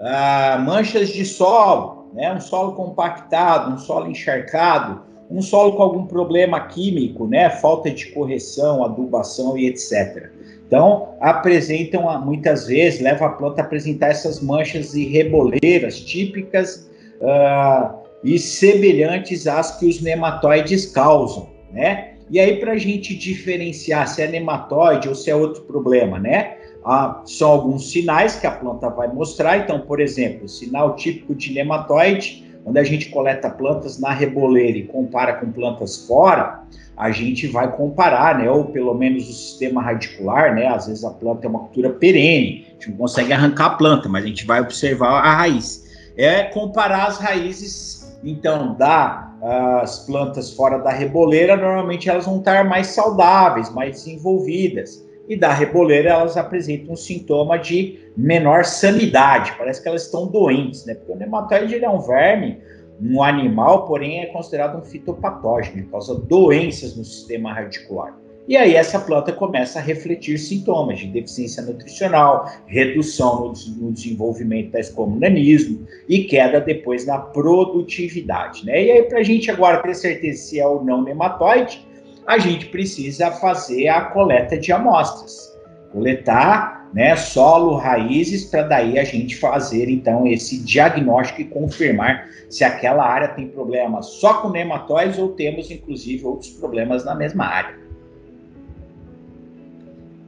ah, 0.01 0.63
manchas 0.65 1.09
de 1.09 1.25
solo, 1.25 2.07
né, 2.15 2.33
um 2.33 2.41
solo 2.41 2.73
compactado, 2.75 3.75
um 3.75 3.79
solo 3.79 4.09
encharcado, 4.09 5.03
um 5.29 5.43
solo 5.43 5.73
com 5.73 5.83
algum 5.83 6.07
problema 6.07 6.61
químico, 6.69 7.27
né, 7.27 7.51
falta 7.51 7.91
de 7.91 8.07
correção, 8.13 8.85
adubação 8.85 9.59
e 9.59 9.67
etc. 9.67 10.31
Então, 10.69 11.17
apresentam 11.21 12.25
muitas 12.25 12.69
vezes, 12.69 13.01
leva 13.01 13.27
a 13.27 13.31
planta 13.31 13.61
a 13.61 13.65
apresentar 13.65 14.09
essas 14.09 14.41
manchas 14.41 14.95
e 14.95 15.05
reboleiras 15.05 15.99
típicas 15.99 16.89
uh, 17.21 18.06
e 18.27 18.41
semelhantes 18.41 19.47
às 19.47 19.79
que 19.79 19.87
os 19.87 20.01
nematóides 20.03 20.87
causam, 20.87 21.49
né? 21.73 22.15
E 22.29 22.41
aí, 22.41 22.59
para 22.59 22.73
a 22.73 22.77
gente 22.77 23.15
diferenciar 23.15 24.09
se 24.09 24.21
é 24.21 24.27
nematóide 24.27 25.09
ou 25.09 25.15
se 25.15 25.31
é 25.31 25.37
outro 25.37 25.63
problema, 25.63 26.19
né? 26.19 26.57
Ah, 26.85 27.23
são 27.25 27.49
alguns 27.49 27.91
sinais 27.93 28.35
que 28.35 28.47
a 28.47 28.51
planta 28.51 28.91
vai 28.91 29.07
mostrar. 29.07 29.59
Então, 29.59 29.81
por 29.81 30.01
exemplo, 30.01 30.49
sinal 30.49 30.97
típico 30.97 31.37
de 31.37 31.53
nematóide, 31.53 32.45
quando 32.65 32.79
a 32.79 32.83
gente 32.83 33.11
coleta 33.11 33.49
plantas 33.49 34.01
na 34.01 34.11
reboleira 34.11 34.77
e 34.77 34.83
compara 34.83 35.35
com 35.35 35.53
plantas 35.53 36.05
fora, 36.05 36.65
a 36.97 37.13
gente 37.13 37.47
vai 37.47 37.71
comparar, 37.77 38.41
né? 38.41 38.51
Ou 38.51 38.65
pelo 38.65 38.93
menos 38.93 39.29
o 39.29 39.33
sistema 39.33 39.81
radicular, 39.81 40.53
né? 40.53 40.67
Às 40.67 40.89
vezes 40.89 41.05
a 41.05 41.11
planta 41.11 41.47
é 41.47 41.49
uma 41.49 41.61
cultura 41.61 41.91
perene, 41.91 42.67
a 42.67 42.73
gente 42.73 42.91
não 42.91 42.97
consegue 42.97 43.33
arrancar 43.33 43.67
a 43.67 43.71
planta, 43.71 44.09
mas 44.09 44.25
a 44.25 44.27
gente 44.27 44.45
vai 44.45 44.61
observar 44.61 45.21
a 45.25 45.37
raiz. 45.37 45.87
É 46.17 46.45
comparar 46.45 47.07
as 47.07 47.19
raízes, 47.19 47.96
então, 48.23 48.75
da 48.75 49.27
as 49.43 50.01
plantas 50.01 50.53
fora 50.53 50.79
da 50.79 50.91
reboleira, 50.91 51.57
normalmente 51.57 52.09
elas 52.09 52.25
vão 52.25 52.39
estar 52.39 52.65
mais 52.65 52.89
saudáveis, 52.89 53.73
mais 53.73 53.93
desenvolvidas. 53.93 55.05
E 55.29 55.37
da 55.37 55.53
reboleira 55.53 56.11
elas 56.11 56.37
apresentam 56.37 56.95
um 56.95 56.97
sintoma 56.97 57.59
de 57.59 57.99
menor 58.17 58.65
sanidade, 58.65 59.53
parece 59.59 59.83
que 59.83 59.89
elas 59.89 60.05
estão 60.05 60.27
doentes, 60.27 60.87
né? 60.87 60.95
Porque 60.95 61.13
o 61.13 61.17
nematóide 61.17 61.85
é 61.85 61.91
um 61.91 61.99
verme, 61.99 62.61
um 63.01 63.23
animal, 63.23 63.87
porém 63.87 64.21
é 64.21 64.27
considerado 64.27 64.79
um 64.79 64.83
fitopatógeno, 64.83 65.87
causa 65.89 66.15
doenças 66.15 66.97
no 66.97 67.05
sistema 67.05 67.53
radicular. 67.53 68.15
E 68.49 68.57
aí 68.57 68.77
essa 68.77 69.01
planta 69.01 69.33
começa 69.33 69.81
a 69.81 69.83
refletir 69.83 70.39
sintomas 70.39 71.01
de 71.01 71.09
deficiência 71.09 71.65
nutricional, 71.65 72.49
redução 72.67 73.53
no, 73.79 73.91
desenvolvimento 73.91 74.71
tais 74.71 74.89
como 74.89 75.19
nanismo 75.19 75.85
e 76.09 76.23
queda 76.25 76.61
depois 76.61 77.05
na 77.05 77.19
produtividade. 77.19 78.65
Né? 78.65 78.85
E 78.85 78.91
aí 78.93 79.03
para 79.03 79.19
a 79.19 79.23
gente 79.25 79.51
agora 79.51 79.83
ter 79.83 79.95
certeza 79.95 80.45
se 80.45 80.61
é 80.61 80.67
ou 80.67 80.85
não 80.85 81.03
nematóide, 81.03 81.85
a 82.25 82.39
gente 82.39 82.67
precisa 82.67 83.33
fazer 83.33 83.89
a 83.89 84.03
coleta 84.03 84.57
de 84.57 84.71
amostras. 84.71 85.57
Coletar 85.93 86.89
né, 86.95 87.17
solo, 87.17 87.75
raízes, 87.75 88.45
para 88.45 88.63
daí 88.63 88.97
a 88.97 89.05
gente 89.05 89.37
fazer 89.37 89.89
então 89.91 90.25
esse 90.25 90.63
diagnóstico 90.63 91.41
e 91.41 91.45
confirmar 91.47 92.29
se 92.49 92.63
aquela 92.63 93.05
área 93.05 93.29
tem 93.29 93.49
problema 93.49 94.03
só 94.03 94.35
com 94.35 94.51
nematóides 94.51 95.19
ou 95.19 95.31
temos 95.31 95.69
inclusive 95.69 96.25
outros 96.25 96.51
problemas 96.51 97.05
na 97.05 97.15
mesma 97.15 97.45
área 97.45 97.86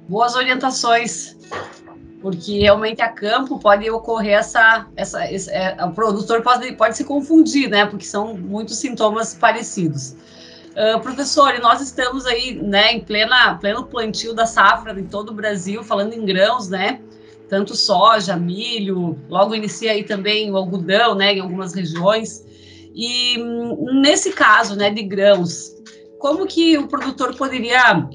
boas 0.08 0.34
orientações, 0.34 1.36
porque 2.20 2.60
realmente 2.60 3.02
a 3.02 3.08
campo 3.08 3.58
pode 3.58 3.88
ocorrer 3.90 4.38
essa, 4.38 4.86
essa, 4.96 5.30
esse, 5.30 5.50
é, 5.50 5.76
o 5.84 5.92
produtor 5.92 6.42
pode, 6.42 6.72
pode 6.72 6.96
se 6.96 7.04
confundir, 7.04 7.68
né? 7.68 7.86
Porque 7.86 8.04
são 8.04 8.34
muitos 8.34 8.78
sintomas 8.78 9.34
parecidos. 9.34 10.16
Uh, 10.70 11.00
professor, 11.00 11.58
nós 11.60 11.80
estamos 11.80 12.24
aí, 12.24 12.54
né, 12.54 12.92
em 12.92 13.00
plena, 13.00 13.56
pleno 13.56 13.84
plantio 13.84 14.32
da 14.32 14.46
safra 14.46 14.98
em 14.98 15.06
todo 15.06 15.30
o 15.30 15.34
Brasil, 15.34 15.82
falando 15.82 16.12
em 16.12 16.24
grãos, 16.24 16.68
né? 16.68 17.00
Tanto 17.48 17.74
soja, 17.74 18.36
milho, 18.36 19.18
logo 19.28 19.54
inicia 19.54 19.92
aí 19.92 20.04
também 20.04 20.50
o 20.52 20.56
algodão, 20.56 21.14
né, 21.14 21.34
em 21.34 21.40
algumas 21.40 21.74
regiões. 21.74 22.44
E 22.94 23.40
hum, 23.40 24.00
nesse 24.00 24.32
caso, 24.32 24.76
né, 24.76 24.90
de 24.90 25.02
grãos, 25.02 25.72
como 26.18 26.46
que 26.46 26.78
o 26.78 26.86
produtor 26.86 27.34
poderia 27.34 28.08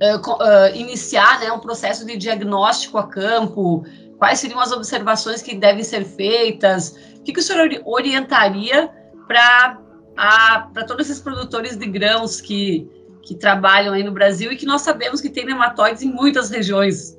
uh, 0.00 0.76
iniciar 0.76 1.40
né, 1.40 1.52
um 1.52 1.58
processo 1.58 2.06
de 2.06 2.16
diagnóstico 2.16 2.98
a 2.98 3.06
campo? 3.06 3.84
Quais 4.18 4.38
seriam 4.38 4.60
as 4.60 4.72
observações 4.72 5.42
que 5.42 5.54
devem 5.54 5.82
ser 5.82 6.04
feitas? 6.04 6.96
O 7.16 7.22
que, 7.22 7.32
que 7.32 7.40
o 7.40 7.42
senhor 7.42 7.68
orientaria 7.84 8.90
para 9.26 10.84
todos 10.86 11.08
esses 11.08 11.20
produtores 11.20 11.76
de 11.76 11.86
grãos 11.86 12.40
que, 12.40 12.88
que 13.22 13.34
trabalham 13.34 13.94
aí 13.94 14.02
no 14.02 14.12
Brasil 14.12 14.52
e 14.52 14.56
que 14.56 14.66
nós 14.66 14.82
sabemos 14.82 15.20
que 15.20 15.28
tem 15.28 15.44
nematóides 15.44 16.02
em 16.02 16.12
muitas 16.12 16.50
regiões? 16.50 17.18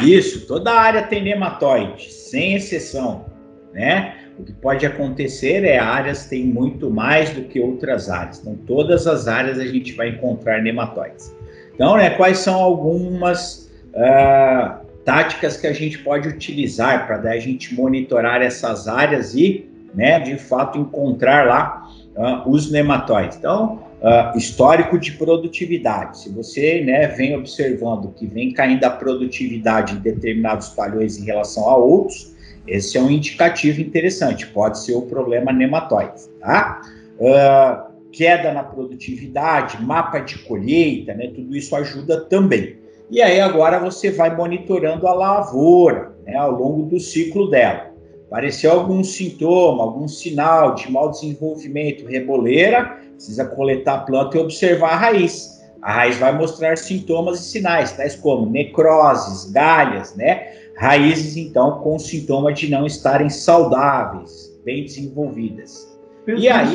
Isso, 0.00 0.46
toda 0.46 0.72
área 0.72 1.02
tem 1.02 1.22
nematóide, 1.22 2.12
sem 2.12 2.54
exceção, 2.54 3.26
né? 3.72 4.21
O 4.38 4.44
que 4.44 4.52
pode 4.52 4.86
acontecer 4.86 5.64
é 5.64 5.78
áreas 5.78 6.26
têm 6.26 6.44
muito 6.44 6.90
mais 6.90 7.30
do 7.30 7.42
que 7.42 7.60
outras 7.60 8.08
áreas. 8.08 8.40
Então, 8.40 8.56
todas 8.66 9.06
as 9.06 9.28
áreas 9.28 9.58
a 9.58 9.66
gente 9.66 9.92
vai 9.92 10.08
encontrar 10.08 10.62
nematóides. 10.62 11.34
Então, 11.74 11.96
né, 11.96 12.10
quais 12.10 12.38
são 12.38 12.54
algumas 12.54 13.70
uh, 13.94 14.86
táticas 15.04 15.56
que 15.56 15.66
a 15.66 15.72
gente 15.72 15.98
pode 15.98 16.28
utilizar 16.28 17.06
para 17.06 17.16
a 17.30 17.38
gente 17.38 17.74
monitorar 17.74 18.40
essas 18.40 18.88
áreas 18.88 19.34
e, 19.34 19.68
né, 19.94 20.18
de 20.20 20.36
fato, 20.36 20.78
encontrar 20.78 21.46
lá 21.46 21.88
uh, 22.16 22.48
os 22.50 22.70
nematóides? 22.70 23.36
Então, 23.36 23.82
uh, 24.02 24.36
histórico 24.36 24.98
de 24.98 25.12
produtividade. 25.12 26.18
Se 26.18 26.30
você 26.30 26.82
né, 26.82 27.06
vem 27.08 27.36
observando 27.36 28.12
que 28.14 28.26
vem 28.26 28.52
caindo 28.52 28.84
a 28.84 28.90
produtividade 28.90 29.94
em 29.94 29.98
determinados 29.98 30.70
talhões 30.70 31.18
em 31.18 31.24
relação 31.24 31.68
a 31.68 31.76
outros, 31.76 32.31
esse 32.66 32.96
é 32.96 33.00
um 33.00 33.10
indicativo 33.10 33.80
interessante, 33.80 34.46
pode 34.46 34.78
ser 34.78 34.94
o 34.94 35.02
problema 35.02 35.52
nematóide, 35.52 36.22
tá? 36.40 36.80
Uh, 37.18 37.92
queda 38.12 38.52
na 38.52 38.62
produtividade, 38.62 39.82
mapa 39.82 40.20
de 40.20 40.38
colheita, 40.40 41.14
né? 41.14 41.32
Tudo 41.34 41.56
isso 41.56 41.74
ajuda 41.74 42.20
também. 42.26 42.76
E 43.10 43.20
aí 43.20 43.40
agora 43.40 43.78
você 43.78 44.10
vai 44.10 44.34
monitorando 44.34 45.06
a 45.06 45.12
lavoura, 45.12 46.12
né? 46.24 46.36
Ao 46.36 46.50
longo 46.50 46.84
do 46.84 47.00
ciclo 47.00 47.50
dela. 47.50 47.90
Apareceu 48.26 48.72
algum 48.72 49.04
sintoma, 49.04 49.82
algum 49.82 50.08
sinal 50.08 50.74
de 50.74 50.90
mau 50.90 51.10
desenvolvimento 51.10 52.06
reboleira, 52.06 52.98
precisa 53.14 53.44
coletar 53.44 53.94
a 53.94 53.98
planta 53.98 54.38
e 54.38 54.40
observar 54.40 54.92
a 54.92 54.96
raiz. 54.96 55.60
A 55.82 55.92
raiz 55.92 56.16
vai 56.16 56.32
mostrar 56.32 56.78
sintomas 56.78 57.40
e 57.40 57.50
sinais, 57.50 57.92
tais 57.92 58.14
como 58.14 58.48
necroses, 58.48 59.50
galhas, 59.50 60.14
né? 60.14 60.51
Raízes, 60.82 61.36
então, 61.36 61.78
com 61.78 61.96
sintoma 61.96 62.52
de 62.52 62.68
não 62.68 62.84
estarem 62.84 63.30
saudáveis, 63.30 64.60
bem 64.64 64.82
desenvolvidas. 64.82 65.96
e 66.26 66.48
aí. 66.48 66.74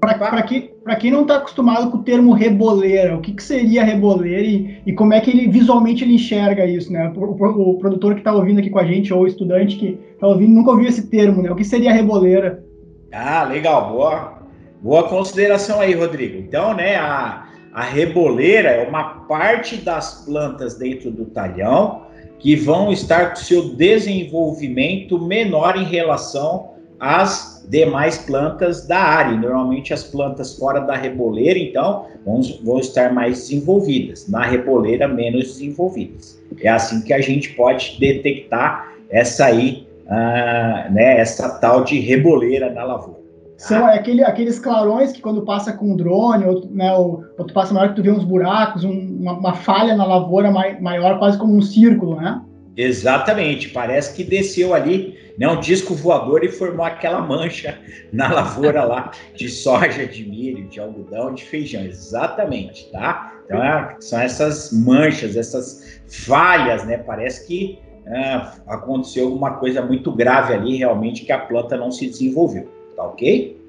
Para 0.00 0.42
quem, 0.42 0.72
quem 0.98 1.12
não 1.12 1.22
está 1.22 1.36
acostumado 1.36 1.92
com 1.92 1.98
o 1.98 2.02
termo 2.02 2.32
reboleira, 2.32 3.16
o 3.16 3.20
que, 3.20 3.32
que 3.32 3.42
seria 3.42 3.84
reboleira 3.84 4.42
e, 4.42 4.80
e, 4.84 4.92
como 4.92 5.14
é 5.14 5.20
que 5.20 5.30
ele 5.30 5.48
visualmente 5.48 6.02
ele 6.02 6.16
enxerga 6.16 6.66
isso, 6.66 6.92
né? 6.92 7.10
O, 7.16 7.20
o, 7.20 7.70
o 7.70 7.78
produtor 7.78 8.14
que 8.14 8.20
está 8.20 8.34
ouvindo 8.34 8.58
aqui 8.58 8.68
com 8.68 8.80
a 8.80 8.84
gente, 8.84 9.14
ou 9.14 9.22
o 9.22 9.26
estudante 9.28 9.76
que 9.76 9.96
está 10.12 10.26
ouvindo, 10.26 10.52
nunca 10.52 10.72
ouviu 10.72 10.88
esse 10.88 11.06
termo, 11.06 11.40
né? 11.40 11.52
O 11.52 11.54
que 11.54 11.64
seria 11.64 11.92
reboleira? 11.92 12.64
Ah, 13.12 13.44
legal, 13.44 13.92
boa, 13.92 14.42
boa 14.82 15.04
consideração 15.04 15.80
aí, 15.80 15.94
Rodrigo. 15.94 16.36
Então, 16.36 16.74
né, 16.74 16.96
a, 16.96 17.46
a 17.72 17.82
reboleira 17.82 18.70
é 18.70 18.88
uma 18.88 19.20
parte 19.28 19.76
das 19.76 20.24
plantas 20.26 20.76
dentro 20.76 21.12
do 21.12 21.26
talhão 21.26 22.04
que 22.38 22.54
vão 22.56 22.92
estar 22.92 23.30
com 23.30 23.36
seu 23.36 23.74
desenvolvimento 23.74 25.18
menor 25.18 25.76
em 25.76 25.84
relação 25.84 26.74
às 27.00 27.66
demais 27.68 28.18
plantas 28.18 28.86
da 28.86 28.98
área. 28.98 29.36
Normalmente 29.36 29.94
as 29.94 30.04
plantas 30.04 30.56
fora 30.58 30.80
da 30.80 30.94
reboleira, 30.94 31.58
então, 31.58 32.06
vão, 32.24 32.40
vão 32.62 32.78
estar 32.78 33.12
mais 33.12 33.38
desenvolvidas, 33.38 34.28
na 34.28 34.44
reboleira 34.44 35.08
menos 35.08 35.54
desenvolvidas. 35.54 36.40
É 36.60 36.68
assim 36.68 37.02
que 37.02 37.12
a 37.12 37.20
gente 37.20 37.50
pode 37.50 37.96
detectar 37.98 38.92
essa 39.10 39.46
aí, 39.46 39.86
uh, 40.06 40.92
né, 40.92 41.18
essa 41.18 41.48
tal 41.58 41.84
de 41.84 41.98
reboleira 41.98 42.70
na 42.70 42.84
lavoura. 42.84 43.23
São 43.68 43.86
aquele, 43.86 44.22
aqueles 44.22 44.58
clarões 44.58 45.10
que 45.10 45.22
quando 45.22 45.42
passa 45.42 45.72
com 45.72 45.96
drone, 45.96 46.44
ou, 46.44 46.68
né, 46.70 46.92
ou, 46.92 47.24
ou 47.38 47.46
tu 47.46 47.54
passa 47.54 47.72
na 47.72 47.80
hora 47.80 47.88
que 47.88 47.96
tu 47.96 48.02
vê 48.02 48.10
uns 48.10 48.22
buracos, 48.22 48.84
um, 48.84 48.90
uma, 48.90 49.32
uma, 49.32 49.54
falha 49.54 49.96
na 49.96 50.04
lavoura 50.04 50.50
mai, 50.50 50.78
maior, 50.78 51.18
quase 51.18 51.38
como 51.38 51.56
um 51.56 51.62
círculo, 51.62 52.20
né? 52.20 52.42
Exatamente, 52.76 53.70
parece 53.70 54.14
que 54.14 54.22
desceu 54.22 54.74
ali 54.74 55.16
né, 55.38 55.48
um 55.48 55.60
disco 55.60 55.94
voador 55.94 56.44
e 56.44 56.48
formou 56.48 56.84
aquela 56.84 57.22
mancha 57.22 57.78
na 58.12 58.30
lavoura 58.30 58.84
lá 58.84 59.12
de 59.34 59.48
soja, 59.48 60.04
de 60.04 60.28
milho, 60.28 60.68
de 60.68 60.78
algodão, 60.78 61.32
de 61.32 61.44
feijão. 61.44 61.84
Exatamente, 61.84 62.90
tá? 62.92 63.32
Então 63.46 63.62
é, 63.62 63.96
são 63.98 64.20
essas 64.20 64.72
manchas, 64.72 65.36
essas 65.36 66.02
falhas, 66.26 66.84
né? 66.84 66.98
Parece 66.98 67.46
que 67.46 67.78
é, 68.06 68.42
aconteceu 68.66 69.24
alguma 69.24 69.52
coisa 69.52 69.80
muito 69.80 70.12
grave 70.12 70.52
ali, 70.52 70.76
realmente, 70.76 71.24
que 71.24 71.32
a 71.32 71.38
planta 71.38 71.78
não 71.78 71.90
se 71.90 72.06
desenvolveu. 72.06 72.73
Tá 72.96 73.04
ok? 73.04 73.60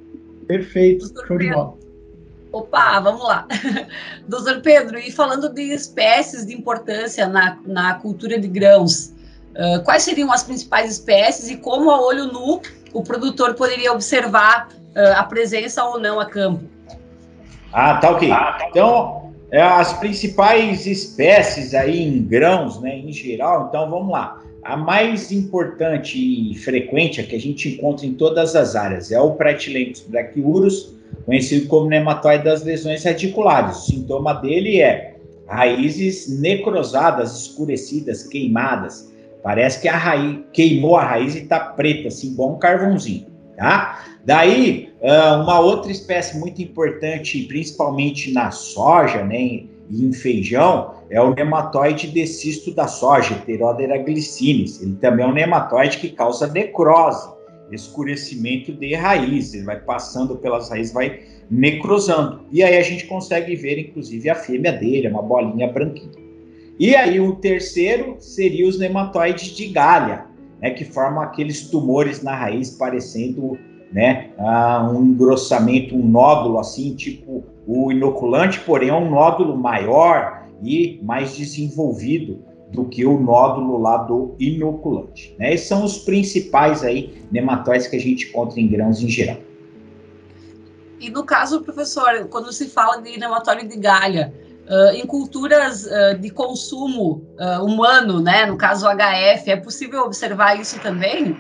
Perfeito, 0.48 1.12
show 1.28 1.38
de 1.38 1.52
bola. 1.52 1.74
Opa, 2.52 3.00
vamos 3.00 3.24
lá. 3.24 3.48
Doutor 4.28 4.62
Pedro, 4.62 4.98
e 4.98 5.12
falando 5.12 5.50
de 5.54 5.74
espécies 5.74 6.46
de 6.46 6.54
importância 6.54 7.28
na, 7.28 7.58
na 7.66 7.96
cultura 7.96 8.40
de 8.40 8.48
grãos, 8.48 9.14
uh, 9.56 9.84
quais 9.84 10.04
seriam 10.04 10.32
as 10.32 10.44
principais 10.44 10.92
espécies 10.92 11.50
e 11.50 11.58
como 11.58 11.92
a 11.92 12.00
olho 12.00 12.32
nu 12.32 12.62
o 12.94 13.04
produtor 13.04 13.56
poderia 13.56 13.92
observar 13.92 14.70
uh, 14.70 15.18
a 15.18 15.24
presença 15.24 15.84
ou 15.84 16.00
não 16.00 16.20
a 16.20 16.26
campo? 16.26 16.64
Ah, 17.74 17.98
tá 17.98 18.12
ok. 18.12 18.32
Ah, 18.32 18.54
tá 18.54 18.68
então, 18.70 19.34
é, 19.52 19.62
as 19.62 19.92
principais 19.94 20.88
espécies 20.88 21.74
aí 21.74 22.02
em 22.02 22.24
grãos, 22.24 22.80
né, 22.80 22.98
em 22.98 23.12
geral, 23.12 23.68
então 23.68 23.90
vamos 23.90 24.12
lá. 24.12 24.42
A 24.66 24.76
mais 24.76 25.32
importante 25.32 26.18
e 26.18 26.56
frequente, 26.56 27.22
a 27.22 27.24
que 27.24 27.36
a 27.36 27.40
gente 27.40 27.70
encontra 27.70 28.04
em 28.04 28.14
todas 28.14 28.56
as 28.56 28.76
áreas, 28.76 29.12
é 29.12 29.20
o 29.20 29.34
Praetilentes 29.34 30.02
brachiurus, 30.02 30.96
conhecido 31.24 31.68
como 31.68 31.88
nematóide 31.88 32.44
das 32.44 32.64
lesões 32.64 33.04
radiculares. 33.04 33.78
O 33.78 33.86
sintoma 33.86 34.34
dele 34.34 34.82
é 34.82 35.18
raízes 35.48 36.40
necrosadas, 36.40 37.42
escurecidas, 37.42 38.24
queimadas. 38.24 39.14
Parece 39.44 39.80
que 39.80 39.88
a 39.88 39.96
raiz 39.96 40.40
queimou 40.52 40.96
a 40.96 41.04
raiz 41.04 41.36
e 41.36 41.44
está 41.44 41.60
preta, 41.60 42.08
assim, 42.08 42.30
igual 42.30 42.56
um 42.56 42.58
carvãozinho, 42.58 43.28
tá? 43.56 44.04
Daí, 44.26 44.90
uma 45.44 45.60
outra 45.60 45.92
espécie 45.92 46.40
muito 46.40 46.60
importante, 46.64 47.44
principalmente 47.44 48.32
na 48.34 48.50
soja, 48.50 49.24
né, 49.24 49.66
e 49.90 50.06
em 50.06 50.12
feijão, 50.12 50.96
é 51.10 51.22
o 51.22 51.34
nematóide 51.34 52.08
decisto 52.08 52.74
da 52.74 52.88
soja, 52.88 53.36
Pterodera. 53.36 53.98
Ele 53.98 54.98
também 55.00 55.26
é 55.26 55.28
um 55.28 55.34
nematóide 55.34 55.98
que 55.98 56.10
causa 56.10 56.48
necrose, 56.48 57.30
escurecimento 57.72 58.74
de 58.74 58.94
raiz. 58.96 59.54
Ele 59.54 59.64
vai 59.64 59.80
passando 59.80 60.36
pelas 60.38 60.70
raízes, 60.70 60.94
vai 60.94 61.20
necrosando. 61.50 62.42
E 62.52 62.64
aí 62.64 62.78
a 62.78 62.84
gente 62.84 63.06
consegue 63.06 63.56
ver, 63.56 63.78
inclusive, 63.80 64.30
a 64.30 64.36
fêmea 64.36 64.72
dele, 64.72 65.08
é 65.08 65.10
uma 65.10 65.22
bolinha 65.22 65.72
branquinha. 65.72 66.26
E 66.80 66.96
aí 66.96 67.20
o 67.20 67.36
terceiro 67.36 68.18
seria 68.20 68.68
os 68.68 68.78
nematóides 68.78 69.56
de 69.56 69.68
galha, 69.68 70.26
né, 70.62 70.72
que 70.72 70.84
formam 70.84 71.22
aqueles 71.22 71.70
tumores 71.70 72.22
na 72.22 72.36
raiz 72.36 72.72
parecendo 72.72 73.58
né, 73.92 74.32
uh, 74.38 74.92
um 74.92 75.06
engrossamento, 75.06 75.96
um 75.96 76.06
nódulo 76.06 76.60
assim, 76.60 76.94
tipo 76.96 77.46
o 77.68 77.92
inoculante, 77.92 78.60
porém 78.60 78.90
é 78.90 78.94
um 78.94 79.10
nódulo 79.10 79.58
maior 79.58 80.46
e 80.64 81.00
mais 81.04 81.36
desenvolvido 81.36 82.44
do 82.72 82.86
que 82.86 83.06
o 83.06 83.20
nódulo 83.20 83.78
lá 83.78 83.98
do 83.98 84.36
inoculante. 84.40 85.36
Né? 85.40 85.54
Esses 85.54 85.68
são 85.68 85.84
os 85.84 86.00
principais 86.00 86.84
aí 86.84 87.22
nematóides 87.32 87.88
que 87.88 87.96
a 87.96 88.00
gente 88.00 88.30
encontra 88.30 88.60
em 88.60 88.68
grãos 88.68 89.02
em 89.02 89.10
geral. 89.10 89.38
E 91.00 91.10
no 91.10 91.24
caso, 91.24 91.62
professor, 91.62 92.28
quando 92.30 92.52
se 92.52 92.68
fala 92.68 93.02
de 93.02 93.18
nematóide 93.18 93.68
de 93.68 93.78
galha, 93.78 94.34
uh, 94.66 94.96
em 94.96 95.06
culturas 95.06 95.86
uh, 95.86 96.18
de 96.20 96.30
consumo 96.30 97.22
uh, 97.40 97.64
humano, 97.64 98.20
né, 98.20 98.46
no 98.46 98.58
caso 98.58 98.88
HF, 98.88 99.52
é 99.52 99.56
possível 99.56 100.04
observar 100.04 100.60
isso 100.60 100.80
também? 100.80 101.38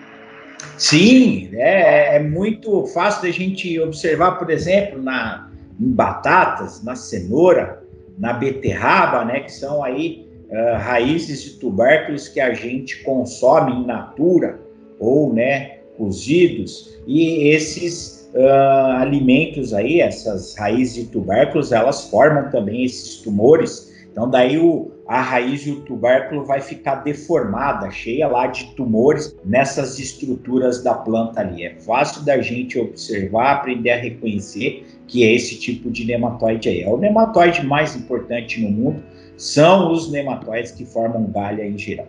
Sim, 0.78 1.50
é, 1.54 2.18
é 2.18 2.20
muito 2.20 2.86
fácil 2.88 3.24
da 3.24 3.32
gente 3.32 3.80
observar, 3.80 4.34
por 4.34 4.50
exemplo, 4.50 5.02
na, 5.02 5.45
em 5.80 5.92
batatas, 5.92 6.84
na 6.84 6.96
cenoura, 6.96 7.84
na 8.18 8.34
beterraba, 8.34 9.26
né, 9.26 9.42
que 9.42 9.52
são 9.52 9.84
aí 9.84 10.28
uh, 10.50 10.78
raízes 10.78 11.44
de 11.44 11.50
tubérculos 11.60 12.28
que 12.28 12.40
a 12.40 12.54
gente 12.54 13.04
consome 13.04 13.74
in 13.74 13.86
natura 13.86 14.60
ou, 15.00 15.34
né, 15.34 15.80
cozidos, 15.98 16.98
e 17.08 17.50
esses 17.50 18.30
uh, 18.34 19.00
alimentos 19.00 19.74
aí, 19.74 20.02
essas 20.02 20.56
raízes 20.56 20.96
de 20.96 21.06
tubérculos, 21.06 21.72
elas 21.72 22.10
formam 22.10 22.50
também 22.50 22.84
esses 22.84 23.18
tumores, 23.18 23.94
então 24.12 24.30
daí 24.30 24.58
o, 24.58 24.92
a 25.08 25.22
raiz 25.22 25.68
e 25.68 25.72
o 25.72 25.82
tubérculo 25.82 26.46
vai 26.46 26.62
ficar 26.62 26.96
deformada, 26.96 27.92
cheia 27.92 28.28
lá 28.28 28.48
de 28.48 28.74
tumores 28.76 29.36
nessas 29.44 30.00
estruturas 30.00 30.82
da 30.82 30.94
planta 30.94 31.42
ali. 31.42 31.66
É 31.66 31.76
fácil 31.76 32.24
da 32.24 32.42
gente 32.42 32.80
observar, 32.80 33.58
aprender 33.58 33.92
a 33.92 33.98
reconhecer 33.98 34.86
que 35.08 35.24
é 35.24 35.34
esse 35.34 35.60
tipo 35.60 35.90
de 35.90 36.06
nematóide 36.06 36.70
aí. 36.70 36.82
É 36.82 36.90
o 36.90 36.98
nematóide 36.98 37.66
mais 37.66 37.96
importante 37.96 38.62
no 38.62 38.70
mundo, 38.70 39.04
são 39.38 39.92
os 39.92 40.12
nematóides 40.12 40.72
que 40.72 40.86
formam 40.86 41.26
galha 41.32 41.66
em 41.66 41.78
geral. 41.78 42.08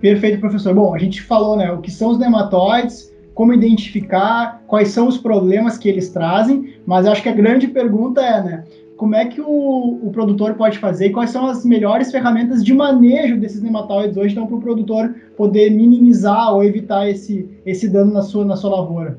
Perfeito, 0.00 0.38
professor. 0.38 0.74
Bom, 0.74 0.94
a 0.94 0.98
gente 0.98 1.22
falou, 1.22 1.56
né, 1.56 1.72
o 1.72 1.80
que 1.80 1.90
são 1.90 2.10
os 2.10 2.18
nematóides, 2.18 3.12
como 3.34 3.52
identificar, 3.52 4.62
quais 4.66 4.88
são 4.88 5.08
os 5.08 5.18
problemas 5.18 5.76
que 5.76 5.88
eles 5.88 6.10
trazem, 6.10 6.74
mas 6.86 7.06
acho 7.06 7.22
que 7.22 7.28
a 7.28 7.34
grande 7.34 7.68
pergunta 7.68 8.20
é, 8.20 8.42
né, 8.42 8.64
como 8.96 9.14
é 9.14 9.26
que 9.26 9.40
o, 9.40 10.00
o 10.02 10.10
produtor 10.10 10.54
pode 10.54 10.78
fazer 10.78 11.06
e 11.06 11.12
quais 11.12 11.30
são 11.30 11.46
as 11.46 11.64
melhores 11.64 12.10
ferramentas 12.10 12.64
de 12.64 12.72
manejo 12.72 13.36
desses 13.36 13.62
nematóides 13.62 14.16
hoje, 14.16 14.32
então, 14.32 14.46
para 14.46 14.56
o 14.56 14.60
produtor 14.60 15.14
poder 15.36 15.70
minimizar 15.70 16.54
ou 16.54 16.64
evitar 16.64 17.08
esse, 17.08 17.48
esse 17.64 17.88
dano 17.88 18.12
na 18.12 18.22
sua, 18.22 18.44
na 18.44 18.56
sua 18.56 18.70
lavoura? 18.70 19.18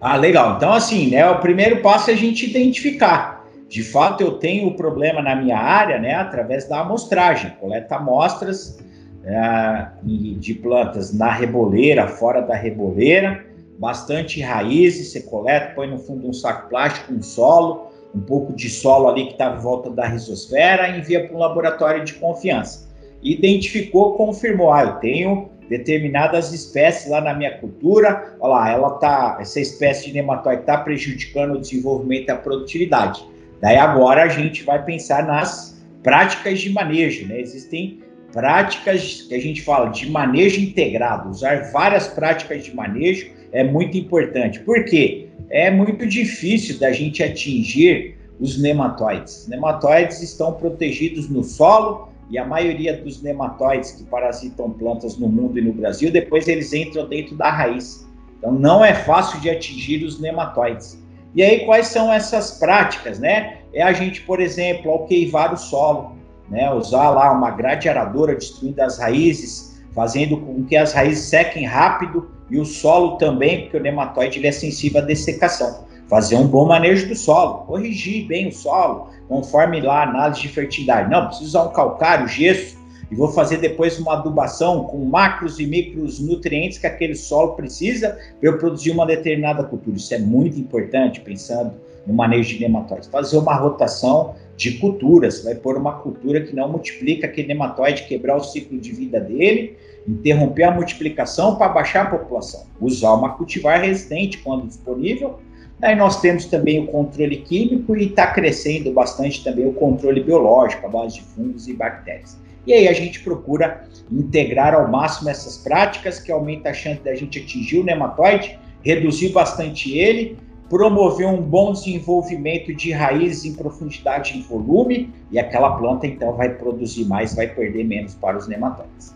Ah, 0.00 0.16
legal. 0.16 0.56
Então, 0.56 0.72
assim, 0.72 1.10
né, 1.10 1.28
o 1.28 1.40
primeiro 1.40 1.82
passo 1.82 2.10
é 2.10 2.14
a 2.14 2.16
gente 2.16 2.48
identificar. 2.48 3.44
De 3.68 3.82
fato, 3.82 4.22
eu 4.22 4.32
tenho 4.38 4.68
o 4.68 4.74
problema 4.74 5.20
na 5.20 5.34
minha 5.34 5.58
área, 5.58 5.98
né, 5.98 6.14
através 6.14 6.68
da 6.68 6.80
amostragem. 6.80 7.52
Coleta 7.60 7.96
amostras 7.96 8.78
é, 9.24 9.88
de 10.04 10.54
plantas 10.54 11.12
na 11.12 11.30
reboleira, 11.30 12.06
fora 12.06 12.40
da 12.40 12.54
reboleira, 12.54 13.44
bastante 13.78 14.40
raízes, 14.40 15.12
você 15.12 15.20
coleta, 15.20 15.74
põe 15.74 15.88
no 15.88 15.98
fundo 15.98 16.28
um 16.28 16.32
saco 16.32 16.68
plástico, 16.68 17.12
um 17.12 17.22
solo, 17.22 17.88
um 18.14 18.20
pouco 18.20 18.52
de 18.52 18.70
solo 18.70 19.08
ali 19.08 19.26
que 19.26 19.32
estava 19.32 19.54
tá 19.54 19.58
em 19.58 19.62
volta 19.62 19.90
da 19.90 20.06
risosfera, 20.06 20.96
envia 20.96 21.26
para 21.26 21.36
um 21.36 21.38
laboratório 21.38 22.04
de 22.04 22.14
confiança. 22.14 22.88
Identificou, 23.22 24.16
confirmou, 24.16 24.72
ah, 24.72 24.84
eu 24.84 24.92
tenho 24.94 25.50
determinadas 25.68 26.52
espécies 26.52 27.10
lá 27.10 27.20
na 27.20 27.34
minha 27.34 27.58
cultura, 27.58 28.34
olha 28.40 28.50
lá, 28.50 28.70
ela 28.70 28.90
tá, 28.92 29.38
essa 29.40 29.60
espécie 29.60 30.06
de 30.06 30.14
nematóide 30.14 30.62
está 30.62 30.78
prejudicando 30.78 31.56
o 31.56 31.60
desenvolvimento 31.60 32.28
e 32.28 32.30
a 32.30 32.36
produtividade. 32.36 33.24
Daí 33.60 33.76
agora 33.76 34.22
a 34.22 34.28
gente 34.28 34.62
vai 34.62 34.82
pensar 34.84 35.26
nas 35.26 35.82
práticas 36.02 36.60
de 36.60 36.70
manejo, 36.70 37.26
né? 37.26 37.40
Existem 37.40 38.00
práticas 38.32 39.22
que 39.28 39.34
a 39.34 39.40
gente 39.40 39.62
fala 39.62 39.88
de 39.90 40.10
manejo 40.10 40.60
integrado, 40.60 41.28
usar 41.30 41.70
várias 41.72 42.08
práticas 42.08 42.64
de 42.64 42.74
manejo 42.74 43.30
é 43.52 43.64
muito 43.64 43.96
importante. 43.96 44.60
Por 44.60 44.84
quê? 44.84 45.28
É 45.50 45.70
muito 45.70 46.06
difícil 46.06 46.78
da 46.78 46.92
gente 46.92 47.22
atingir 47.22 48.16
os 48.38 48.60
nematóides. 48.60 49.48
Nematóides 49.48 50.22
estão 50.22 50.52
protegidos 50.52 51.28
no 51.28 51.42
solo, 51.42 52.07
e 52.30 52.38
a 52.38 52.44
maioria 52.44 52.96
dos 52.96 53.22
nematóides 53.22 53.92
que 53.92 54.04
parasitam 54.04 54.70
plantas 54.70 55.16
no 55.16 55.28
mundo 55.28 55.58
e 55.58 55.62
no 55.62 55.72
Brasil, 55.72 56.10
depois 56.10 56.46
eles 56.46 56.72
entram 56.72 57.08
dentro 57.08 57.36
da 57.36 57.50
raiz. 57.50 58.06
Então 58.38 58.52
não 58.52 58.84
é 58.84 58.94
fácil 58.94 59.40
de 59.40 59.50
atingir 59.50 60.04
os 60.04 60.20
nematóides. 60.20 61.02
E 61.34 61.42
aí 61.42 61.64
quais 61.64 61.88
são 61.88 62.12
essas 62.12 62.58
práticas, 62.58 63.18
né? 63.18 63.58
É 63.72 63.82
a 63.82 63.92
gente, 63.92 64.22
por 64.22 64.40
exemplo, 64.40 64.90
alqueivar 64.90 65.52
o 65.52 65.56
solo, 65.56 66.16
né? 66.48 66.70
Usar 66.72 67.10
lá 67.10 67.32
uma 67.32 67.50
grade 67.50 67.88
aradora 67.88 68.34
destruindo 68.34 68.82
as 68.82 68.98
raízes, 68.98 69.80
fazendo 69.94 70.36
com 70.38 70.64
que 70.64 70.76
as 70.76 70.92
raízes 70.92 71.24
sequem 71.24 71.64
rápido 71.64 72.30
e 72.50 72.58
o 72.58 72.64
solo 72.64 73.16
também, 73.16 73.62
porque 73.62 73.76
o 73.76 73.82
nematóide 73.82 74.38
ele 74.38 74.46
é 74.46 74.52
sensível 74.52 75.00
à 75.00 75.04
dessecação. 75.04 75.87
Fazer 76.08 76.36
um 76.36 76.46
bom 76.46 76.66
manejo 76.66 77.06
do 77.06 77.14
solo, 77.14 77.66
corrigir 77.66 78.26
bem 78.26 78.48
o 78.48 78.52
solo, 78.52 79.08
conforme 79.28 79.80
lá 79.80 80.00
a 80.00 80.08
análise 80.08 80.40
de 80.40 80.48
fertilidade. 80.48 81.10
Não, 81.10 81.26
preciso 81.26 81.48
usar 81.50 81.64
um 81.64 81.72
calcário, 81.72 82.26
gesso, 82.26 82.78
e 83.10 83.14
vou 83.14 83.28
fazer 83.28 83.58
depois 83.58 83.98
uma 83.98 84.14
adubação 84.14 84.84
com 84.84 85.04
macros 85.04 85.60
e 85.60 85.66
micros 85.66 86.18
nutrientes 86.18 86.78
que 86.78 86.86
aquele 86.86 87.14
solo 87.14 87.52
precisa 87.54 88.18
para 88.40 88.48
eu 88.48 88.58
produzir 88.58 88.90
uma 88.90 89.04
determinada 89.06 89.62
cultura. 89.64 89.96
Isso 89.96 90.14
é 90.14 90.18
muito 90.18 90.58
importante, 90.58 91.20
pensando 91.20 91.74
no 92.06 92.14
manejo 92.14 92.56
de 92.56 92.60
nematóides. 92.60 93.08
Fazer 93.08 93.36
uma 93.36 93.54
rotação 93.54 94.34
de 94.56 94.78
culturas, 94.78 95.44
vai 95.44 95.54
pôr 95.54 95.76
uma 95.76 95.92
cultura 95.98 96.40
que 96.40 96.56
não 96.56 96.70
multiplica 96.70 97.26
aquele 97.26 97.48
nematóide, 97.48 98.04
quebrar 98.04 98.36
o 98.36 98.42
ciclo 98.42 98.78
de 98.78 98.92
vida 98.92 99.20
dele, 99.20 99.76
interromper 100.06 100.64
a 100.64 100.70
multiplicação 100.70 101.56
para 101.56 101.68
baixar 101.68 102.06
a 102.06 102.10
população. 102.10 102.64
Usar 102.80 103.12
uma 103.12 103.34
cultivar 103.34 103.80
resistente 103.82 104.38
quando 104.38 104.66
disponível 104.66 105.38
Aí 105.80 105.94
nós 105.94 106.20
temos 106.20 106.46
também 106.46 106.80
o 106.80 106.86
controle 106.88 107.36
químico 107.36 107.96
e 107.96 108.06
está 108.06 108.28
crescendo 108.28 108.92
bastante 108.92 109.44
também 109.44 109.66
o 109.66 109.72
controle 109.72 110.22
biológico, 110.22 110.86
a 110.86 110.88
base 110.88 111.16
de 111.16 111.22
fungos 111.22 111.68
e 111.68 111.72
bactérias. 111.72 112.36
E 112.66 112.72
aí 112.72 112.88
a 112.88 112.92
gente 112.92 113.20
procura 113.20 113.86
integrar 114.10 114.74
ao 114.74 114.90
máximo 114.90 115.30
essas 115.30 115.56
práticas, 115.56 116.18
que 116.18 116.32
aumenta 116.32 116.70
a 116.70 116.74
chance 116.74 117.00
da 117.00 117.14
gente 117.14 117.38
atingir 117.38 117.78
o 117.78 117.84
nematóide, 117.84 118.58
reduzir 118.82 119.30
bastante 119.30 119.96
ele, 119.96 120.36
promover 120.68 121.26
um 121.26 121.40
bom 121.40 121.72
desenvolvimento 121.72 122.74
de 122.74 122.92
raízes 122.92 123.44
em 123.44 123.54
profundidade 123.54 124.34
e 124.34 124.40
em 124.40 124.42
volume, 124.42 125.10
e 125.30 125.38
aquela 125.38 125.76
planta 125.76 126.06
então 126.06 126.34
vai 126.34 126.50
produzir 126.50 127.04
mais, 127.06 127.34
vai 127.34 127.46
perder 127.46 127.84
menos 127.84 128.14
para 128.14 128.36
os 128.36 128.48
nematóides. 128.48 129.14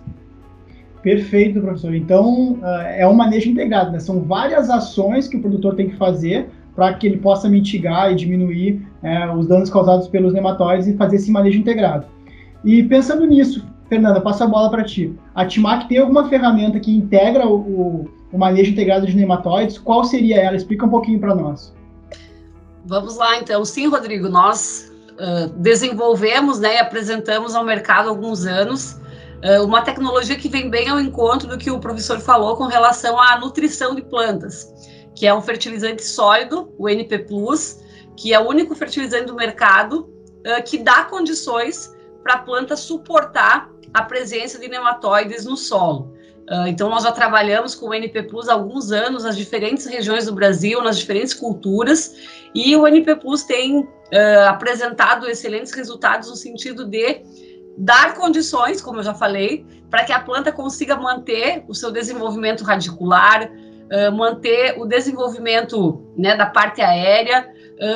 Perfeito, 1.03 1.61
professor. 1.61 1.95
Então, 1.95 2.53
uh, 2.53 2.67
é 2.97 3.07
um 3.07 3.13
manejo 3.13 3.51
integrado, 3.51 3.91
né? 3.91 3.99
São 3.99 4.23
várias 4.23 4.71
ações 4.71 5.27
que 5.27 5.37
o 5.37 5.41
produtor 5.41 5.75
tem 5.75 5.91
que 5.91 5.97
fazer 5.97 6.49
para 6.77 6.95
que 6.95 7.07
ele 7.07 7.19
possa 7.19 7.49
mitigar 7.49 8.13
e 8.13 8.15
diminuir 8.15 8.87
uh, 9.03 9.37
os 9.37 9.49
danos 9.49 9.69
causados 9.69 10.07
pelos 10.07 10.33
nematóides 10.33 10.87
e 10.87 10.97
fazer 10.97 11.17
esse 11.17 11.31
manejo 11.31 11.59
integrado. 11.59 12.07
E 12.65 12.85
pensando 12.85 13.27
nisso, 13.27 13.67
Fernanda, 13.89 14.21
passo 14.21 14.45
a 14.45 14.47
bola 14.47 14.71
para 14.71 14.85
ti. 14.85 15.13
A 15.35 15.45
Timac 15.45 15.89
tem 15.89 15.99
alguma 15.99 16.29
ferramenta 16.29 16.79
que 16.79 16.95
integra 16.95 17.47
o, 17.47 17.57
o, 17.57 18.11
o, 18.33 18.39
manejo 18.39 18.71
integrado 18.71 19.05
de 19.05 19.17
nematóides? 19.17 19.79
Qual 19.79 20.05
seria 20.05 20.41
ela? 20.41 20.57
Explica 20.57 20.87
um 20.87 20.89
pouquinho 20.89 21.19
para 21.19 21.35
nós. 21.35 21.75
Vamos 22.87 23.17
lá, 23.17 23.39
então. 23.39 23.65
Sim, 23.65 23.89
Rodrigo, 23.89 24.29
nós 24.29 24.93
uh, 25.13 25.49
desenvolvemos 25.59 26.61
né, 26.61 26.77
e 26.77 26.79
apresentamos 26.79 27.57
ao 27.57 27.65
mercado 27.65 28.07
há 28.07 28.11
alguns 28.11 28.47
anos 28.47 29.02
uma 29.65 29.83
tecnologia 29.83 30.37
que 30.37 30.49
vem 30.49 30.71
bem 30.71 30.89
ao 30.89 31.01
encontro 31.01 31.49
do 31.49 31.59
que 31.59 31.71
o 31.71 31.81
professor 31.81 32.21
falou 32.21 32.57
com 32.57 32.65
relação 32.67 33.21
à 33.21 33.39
nutrição 33.41 33.95
de 33.95 34.03
plantas, 34.03 34.73
que 35.17 35.27
é 35.27 35.35
um 35.35 35.43
fertilizante 35.43 36.05
sólido, 36.05 36.73
o 36.79 36.89
NP+, 36.89 37.27
que 38.17 38.33
é 38.33 38.39
o 38.39 38.49
único 38.49 38.75
fertilizante 38.75 39.27
do 39.27 39.35
mercado 39.35 40.11
uh, 40.47 40.63
que 40.65 40.79
dá 40.79 41.05
condições 41.05 41.93
para 42.23 42.35
a 42.35 42.39
planta 42.39 42.77
suportar 42.77 43.71
a 43.93 44.03
presença 44.03 44.59
de 44.59 44.69
nematóides 44.69 45.45
no 45.45 45.57
solo. 45.57 46.13
Uh, 46.51 46.67
então, 46.67 46.89
nós 46.89 47.05
já 47.05 47.13
trabalhamos 47.13 47.75
com 47.75 47.89
o 47.89 47.95
NP 47.95 48.25
Plus 48.25 48.49
há 48.49 48.55
alguns 48.55 48.91
anos 48.91 49.25
nas 49.25 49.37
diferentes 49.37 49.87
regiões 49.87 50.27
do 50.27 50.35
Brasil, 50.35 50.83
nas 50.83 50.99
diferentes 50.99 51.35
culturas, 51.35 52.15
e 52.55 52.75
o 52.77 52.87
NP 52.87 53.17
Plus 53.17 53.45
tem 53.45 53.81
uh, 53.81 53.89
apresentado 54.49 55.29
excelentes 55.29 55.73
resultados 55.73 56.29
no 56.29 56.37
sentido 56.37 56.85
de 56.85 57.23
dar 57.77 58.15
condições, 58.15 58.81
como 58.81 58.99
eu 58.99 59.03
já 59.03 59.15
falei, 59.15 59.67
para 59.91 60.05
que 60.05 60.13
a 60.13 60.21
planta 60.21 60.53
consiga 60.53 60.97
manter 60.97 61.65
o 61.69 61.75
seu 61.75 61.91
desenvolvimento 61.91 62.65
radicular, 62.65 63.51
uh, 63.51 64.13
manter 64.13 64.79
o 64.79 64.87
desenvolvimento 64.87 66.03
né, 66.17 66.37
da 66.37 66.47
parte 66.47 66.81
aérea, 66.81 67.51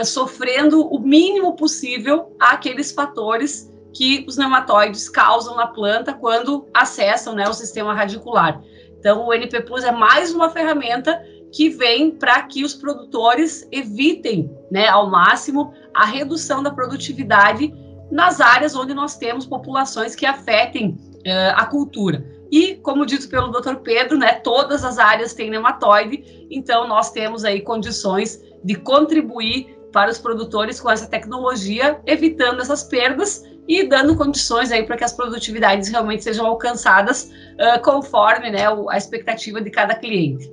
sofrendo 0.05 0.85
o 0.85 0.99
mínimo 0.99 1.55
possível 1.55 2.35
aqueles 2.41 2.91
fatores 2.91 3.73
que 3.97 4.25
os 4.29 4.37
nematóides 4.37 5.09
causam 5.09 5.57
na 5.57 5.67
planta 5.67 6.13
quando 6.13 6.67
acessam 6.75 7.35
né, 7.35 7.49
o 7.49 7.55
sistema 7.55 7.95
radicular. 7.95 8.61
Então, 8.99 9.27
o 9.27 9.33
NP 9.33 9.63
Plus 9.63 9.85
é 9.85 9.93
mais 9.93 10.35
uma 10.35 10.51
ferramenta 10.51 11.23
que 11.51 11.71
vem 11.71 12.11
para 12.11 12.43
que 12.43 12.63
os 12.63 12.75
produtores 12.75 13.67
evitem, 13.73 14.51
né, 14.71 14.87
ao 14.87 15.09
máximo, 15.11 15.73
a 15.95 16.05
redução 16.05 16.63
da 16.63 16.71
produtividade 16.71 17.73
nas 18.11 18.41
áreas 18.41 18.75
onde 18.75 18.95
nós 18.95 19.17
temos 19.17 19.47
populações 19.47 20.15
que 20.15 20.27
afetem 20.27 20.91
uh, 20.91 21.55
a 21.55 21.67
cultura. 21.67 22.25
E, 22.51 22.77
como 22.77 23.05
dito 23.05 23.29
pelo 23.29 23.49
Dr. 23.49 23.77
Pedro, 23.77 24.17
né, 24.17 24.35
todas 24.35 24.85
as 24.85 24.99
áreas 24.99 25.35
têm 25.35 25.51
nematóide, 25.51 26.47
então 26.51 26.87
nós 26.87 27.11
temos 27.11 27.45
aí 27.45 27.61
condições 27.61 28.41
de 28.63 28.77
contribuir 28.77 29.77
para 29.93 30.11
os 30.11 30.19
produtores 30.19 30.81
com 30.81 30.91
essa 30.91 31.07
tecnologia, 31.07 32.01
evitando 32.07 32.61
essas 32.61 32.85
perdas 32.85 33.45
e 33.67 33.83
dando 33.89 34.17
condições 34.17 34.71
aí 34.71 34.85
para 34.85 34.97
que 34.97 35.05
as 35.05 35.13
produtividades 35.13 35.89
realmente 35.89 36.23
sejam 36.23 36.47
alcançadas 36.47 37.33
uh, 37.55 37.83
conforme 37.83 38.51
né, 38.51 38.65
a 38.91 38.97
expectativa 38.97 39.61
de 39.61 39.71
cada 39.71 39.95
cliente. 39.95 40.53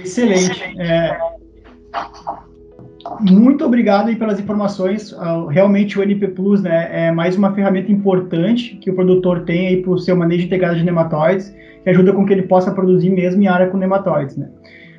Excelente. 0.00 0.62
É, 0.78 1.18
muito 3.20 3.64
obrigado 3.64 4.08
aí 4.08 4.16
pelas 4.16 4.38
informações. 4.38 5.12
Uh, 5.12 5.46
realmente 5.46 5.98
o 5.98 6.02
NP 6.02 6.28
Plus 6.28 6.62
né, 6.62 6.88
é 7.06 7.12
mais 7.12 7.36
uma 7.36 7.52
ferramenta 7.54 7.90
importante 7.90 8.76
que 8.76 8.90
o 8.90 8.94
produtor 8.94 9.44
tem 9.44 9.68
aí 9.68 9.82
para 9.82 9.90
o 9.90 9.98
seu 9.98 10.16
manejo 10.16 10.46
integrado 10.46 10.76
de 10.76 10.84
nematóides, 10.84 11.54
que 11.82 11.90
ajuda 11.90 12.12
com 12.12 12.24
que 12.24 12.32
ele 12.32 12.42
possa 12.42 12.70
produzir 12.72 13.10
mesmo 13.10 13.42
em 13.42 13.48
área 13.48 13.68
com 13.68 13.76
nematóides. 13.76 14.36
Né? 14.36 14.48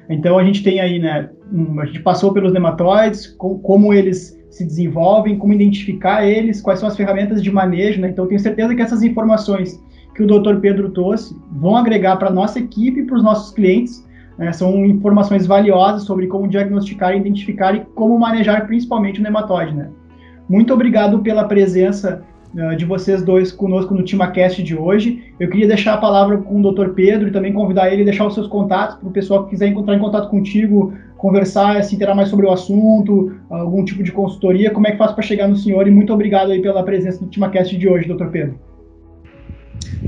Então 0.09 0.37
a 0.37 0.43
gente 0.43 0.63
tem 0.63 0.79
aí, 0.79 0.99
né, 0.99 1.29
a 1.79 1.85
gente 1.85 2.01
passou 2.01 2.33
pelos 2.33 2.53
nematóides, 2.53 3.27
com, 3.27 3.57
como 3.59 3.93
eles 3.93 4.37
se 4.53 4.63
desenvolvem, 4.63 5.37
como 5.37 5.51
identificar 5.51 6.25
eles, 6.25 6.61
quais 6.61 6.79
são 6.79 6.87
as 6.87 6.95
ferramentas 6.95 7.41
de 7.41 7.51
manejo, 7.51 7.99
né? 7.99 8.09
Então, 8.09 8.27
tenho 8.27 8.39
certeza 8.39 8.75
que 8.75 8.81
essas 8.83 9.01
informações 9.01 9.81
que 10.15 10.21
o 10.21 10.27
Dr. 10.27 10.59
Pedro 10.61 10.91
trouxe 10.91 11.35
vão 11.51 11.75
agregar 11.75 12.17
para 12.17 12.29
a 12.29 12.31
nossa 12.31 12.59
equipe 12.59 12.99
e 12.99 13.03
para 13.03 13.15
os 13.15 13.23
nossos 13.23 13.51
clientes. 13.51 14.07
Né? 14.37 14.51
São 14.51 14.85
informações 14.85 15.45
valiosas 15.45 16.03
sobre 16.03 16.27
como 16.27 16.47
diagnosticar, 16.47 17.15
identificar 17.15 17.75
e 17.75 17.81
como 17.95 18.17
manejar 18.17 18.65
principalmente 18.65 19.19
o 19.19 19.23
nematóide, 19.23 19.73
né? 19.73 19.89
Muito 20.49 20.73
obrigado 20.73 21.19
pela 21.19 21.45
presença 21.45 22.21
uh, 22.53 22.75
de 22.75 22.83
vocês 22.83 23.23
dois 23.23 23.51
conosco 23.51 23.93
no 23.93 24.03
TimaCast 24.03 24.61
de 24.61 24.75
hoje. 24.75 25.23
Eu 25.39 25.49
queria 25.49 25.67
deixar 25.67 25.93
a 25.93 25.97
palavra 25.97 26.37
com 26.37 26.59
o 26.59 26.71
Dr. 26.71 26.89
Pedro 26.89 27.29
e 27.29 27.31
também 27.31 27.53
convidar 27.53 27.91
ele 27.91 28.01
a 28.01 28.05
deixar 28.05 28.27
os 28.27 28.33
seus 28.33 28.47
contatos 28.47 28.97
para 28.97 29.07
o 29.07 29.11
pessoal 29.11 29.45
que 29.45 29.51
quiser 29.51 29.67
entrar 29.67 29.95
em 29.95 29.99
contato 29.99 30.29
contigo 30.29 30.93
conversar, 31.23 31.81
se 31.85 31.95
interar 31.95 32.13
mais 32.13 32.27
sobre 32.27 32.45
o 32.45 32.51
assunto, 32.51 33.33
algum 33.49 33.85
tipo 33.85 34.03
de 34.03 34.11
consultoria, 34.11 34.71
como 34.71 34.87
é 34.87 34.91
que 34.91 34.97
faz 34.97 35.13
para 35.13 35.23
chegar 35.23 35.47
no 35.47 35.55
senhor? 35.55 35.87
E 35.87 35.91
muito 35.91 36.13
obrigado 36.13 36.51
aí 36.51 36.61
pela 36.61 36.83
presença 36.83 37.23
no 37.23 37.29
TimaCast 37.29 37.77
de 37.77 37.87
hoje, 37.87 38.09
doutor 38.09 38.29
Pedro. 38.29 38.59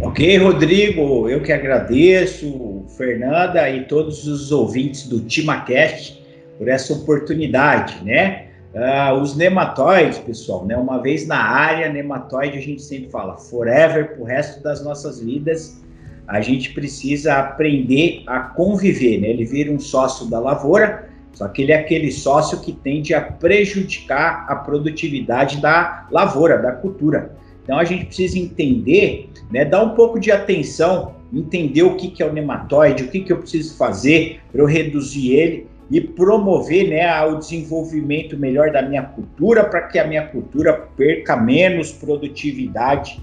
Ok, 0.02 0.38
Rodrigo, 0.38 1.30
eu 1.30 1.42
que 1.42 1.52
agradeço, 1.52 2.86
Fernanda 2.98 3.70
e 3.70 3.86
todos 3.86 4.28
os 4.28 4.52
ouvintes 4.52 5.08
do 5.08 5.22
TimaCast 5.22 6.24
por 6.58 6.68
essa 6.68 6.94
oportunidade, 6.94 8.04
né? 8.04 8.48
Uh, 8.74 9.22
os 9.22 9.38
nematóides, 9.38 10.20
pessoal, 10.20 10.66
né? 10.66 10.76
Uma 10.76 11.02
vez 11.02 11.26
na 11.26 11.38
área, 11.38 11.92
nematóide 11.92 12.58
a 12.58 12.62
gente 12.62 12.82
sempre 12.82 13.10
fala 13.10 13.38
forever, 13.38 14.16
pro 14.16 14.26
resto 14.26 14.62
das 14.62 14.84
nossas 14.84 15.22
vidas 15.22 15.82
a 16.28 16.42
gente 16.42 16.74
precisa 16.74 17.36
aprender 17.36 18.24
a 18.26 18.40
conviver, 18.40 19.20
né? 19.20 19.30
Ele 19.30 19.46
vira 19.46 19.72
um 19.72 19.80
sócio 19.80 20.28
da 20.28 20.40
lavoura, 20.40 21.08
só 21.34 21.48
que 21.48 21.62
ele 21.62 21.72
é 21.72 21.80
aquele 21.80 22.12
sócio 22.12 22.62
que 22.62 22.72
tende 22.72 23.14
a 23.14 23.22
prejudicar 23.22 24.46
a 24.48 24.56
produtividade 24.56 25.58
da 25.58 26.08
lavoura, 26.12 26.58
da 26.58 26.72
cultura. 26.72 27.36
Então 27.66 27.80
a 27.80 27.84
gente 27.84 28.06
precisa 28.06 28.38
entender, 28.38 29.28
né, 29.52 29.66
dar 29.66 29.84
um 29.84 29.96
pouco 29.96 30.20
de 30.20 30.32
atenção, 30.32 31.16
entender 31.34 31.82
o 31.82 31.96
que, 31.96 32.12
que 32.12 32.22
é 32.22 32.26
o 32.26 32.32
nematóide, 32.32 33.04
o 33.04 33.08
que, 33.10 33.22
que 33.22 33.34
eu 33.34 33.40
preciso 33.40 33.76
fazer 33.76 34.40
para 34.52 34.62
eu 34.62 34.68
reduzir 34.68 35.34
ele 35.34 35.68
e 35.90 36.00
promover 36.00 36.90
né, 36.90 37.26
o 37.26 37.38
desenvolvimento 37.38 38.38
melhor 38.38 38.72
da 38.72 38.84
minha 38.84 39.02
cultura 39.02 39.64
para 39.64 39.82
que 39.82 39.98
a 39.98 40.06
minha 40.06 40.28
cultura 40.28 40.74
perca 40.96 41.36
menos 41.36 41.92
produtividade 41.92 43.20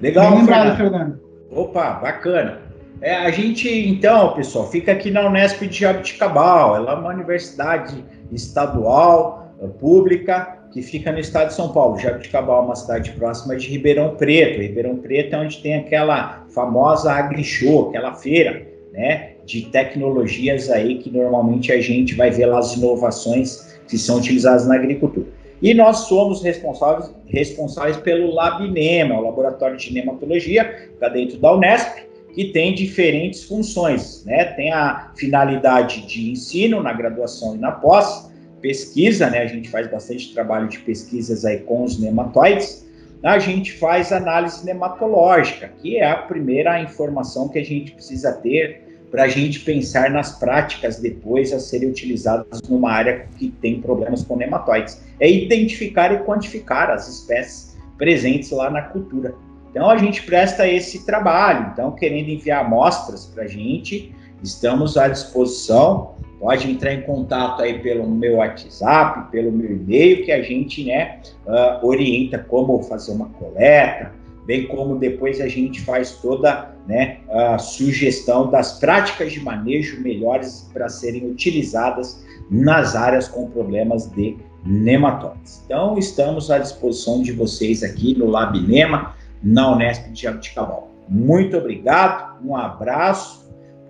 Legal, 0.00 0.30
Bem 0.30 0.40
lembrado, 0.40 0.76
Fernando. 0.76 1.20
Opa, 1.50 1.92
bacana. 1.94 2.60
É, 3.00 3.14
a 3.14 3.30
gente, 3.30 3.68
então, 3.68 4.34
pessoal, 4.34 4.70
fica 4.70 4.92
aqui 4.92 5.10
na 5.10 5.26
Unesp 5.26 5.66
de 5.66 5.80
Jabuticabal. 5.80 6.76
Ela 6.76 6.92
é 6.92 6.94
uma 6.96 7.10
universidade 7.10 8.04
estadual, 8.32 9.44
pública, 9.78 10.58
que 10.74 10.82
fica 10.82 11.12
no 11.12 11.20
estado 11.20 11.48
de 11.48 11.54
São 11.54 11.72
Paulo. 11.72 11.96
Jabuticabal 11.96 12.62
é 12.62 12.64
uma 12.64 12.74
cidade 12.74 13.12
próxima 13.12 13.54
de 13.54 13.68
Ribeirão 13.68 14.16
Preto. 14.16 14.60
Ribeirão 14.60 14.96
Preto 14.96 15.36
é 15.36 15.38
onde 15.38 15.62
tem 15.62 15.76
aquela 15.76 16.44
famosa 16.48 17.12
AgriShow, 17.12 17.90
aquela 17.90 18.12
feira, 18.12 18.66
né, 18.92 19.34
de 19.46 19.62
tecnologias 19.66 20.68
aí 20.68 20.98
que 20.98 21.10
normalmente 21.10 21.70
a 21.70 21.80
gente 21.80 22.14
vai 22.14 22.32
ver 22.32 22.46
lá 22.46 22.58
as 22.58 22.74
inovações 22.74 23.78
que 23.86 23.96
são 23.96 24.18
utilizadas 24.18 24.66
na 24.66 24.74
agricultura. 24.74 25.26
E 25.62 25.72
nós 25.72 26.08
somos 26.08 26.42
responsáveis, 26.42 27.14
responsáveis 27.26 27.96
pelo 27.98 28.34
LabNema, 28.34 29.16
o 29.16 29.22
Laboratório 29.22 29.76
de 29.76 29.92
Nematologia, 29.94 30.64
que 30.64 30.94
está 30.94 31.08
dentro 31.08 31.38
da 31.38 31.54
Unesp, 31.54 32.02
que 32.34 32.46
tem 32.46 32.74
diferentes 32.74 33.44
funções, 33.44 34.24
né? 34.24 34.44
Tem 34.44 34.72
a 34.72 35.12
finalidade 35.14 36.04
de 36.04 36.32
ensino 36.32 36.82
na 36.82 36.92
graduação 36.92 37.54
e 37.54 37.58
na 37.58 37.70
pós, 37.70 38.28
pesquisa, 38.64 39.28
né? 39.28 39.40
A 39.40 39.46
gente 39.46 39.68
faz 39.68 39.90
bastante 39.90 40.32
trabalho 40.32 40.66
de 40.68 40.78
pesquisas 40.78 41.44
aí 41.44 41.58
com 41.58 41.84
os 41.84 42.00
nematóides. 42.00 42.88
A 43.22 43.38
gente 43.38 43.74
faz 43.74 44.10
análise 44.10 44.64
nematológica, 44.64 45.70
que 45.82 45.98
é 45.98 46.10
a 46.10 46.16
primeira 46.16 46.80
informação 46.80 47.46
que 47.46 47.58
a 47.58 47.64
gente 47.64 47.92
precisa 47.92 48.32
ter 48.32 48.82
para 49.10 49.24
a 49.24 49.28
gente 49.28 49.60
pensar 49.60 50.10
nas 50.10 50.38
práticas 50.38 50.98
depois 50.98 51.52
a 51.52 51.60
serem 51.60 51.90
utilizadas 51.90 52.62
numa 52.62 52.90
área 52.90 53.26
que 53.38 53.50
tem 53.50 53.82
problemas 53.82 54.24
com 54.24 54.34
nematóides. 54.34 54.98
É 55.20 55.30
identificar 55.30 56.10
e 56.14 56.24
quantificar 56.24 56.90
as 56.90 57.06
espécies 57.06 57.76
presentes 57.98 58.50
lá 58.50 58.70
na 58.70 58.80
cultura. 58.80 59.34
Então 59.70 59.90
a 59.90 59.98
gente 59.98 60.22
presta 60.22 60.66
esse 60.66 61.04
trabalho. 61.04 61.70
Então, 61.70 61.92
querendo 61.92 62.30
enviar 62.30 62.64
amostras 62.64 63.26
para 63.26 63.44
a 63.44 63.46
gente, 63.46 64.14
estamos 64.42 64.96
à 64.96 65.06
disposição. 65.06 66.13
Pode 66.44 66.70
entrar 66.70 66.92
em 66.92 67.00
contato 67.00 67.62
aí 67.62 67.78
pelo 67.78 68.06
meu 68.06 68.34
WhatsApp, 68.34 69.30
pelo 69.30 69.50
meu 69.50 69.76
e-mail, 69.76 70.26
que 70.26 70.30
a 70.30 70.42
gente 70.42 70.84
né, 70.84 71.20
uh, 71.46 71.86
orienta 71.86 72.36
como 72.36 72.82
fazer 72.82 73.12
uma 73.12 73.30
coleta, 73.30 74.12
bem 74.44 74.66
como 74.66 74.98
depois 74.98 75.40
a 75.40 75.48
gente 75.48 75.80
faz 75.80 76.18
toda 76.20 76.70
né, 76.86 77.20
a 77.30 77.56
sugestão 77.56 78.50
das 78.50 78.78
práticas 78.78 79.32
de 79.32 79.40
manejo 79.40 80.02
melhores 80.02 80.68
para 80.70 80.90
serem 80.90 81.30
utilizadas 81.30 82.22
nas 82.50 82.94
áreas 82.94 83.26
com 83.26 83.48
problemas 83.48 84.04
de 84.10 84.36
nematóides. 84.66 85.62
Então, 85.64 85.96
estamos 85.96 86.50
à 86.50 86.58
disposição 86.58 87.22
de 87.22 87.32
vocês 87.32 87.82
aqui 87.82 88.14
no 88.18 88.26
Lab 88.26 88.60
Nema, 88.60 89.14
na 89.42 89.72
Unesp 89.72 90.10
de 90.10 90.20
Jabuticabal. 90.20 90.90
Muito 91.08 91.56
obrigado, 91.56 92.44
um 92.46 92.54
abraço 92.54 93.43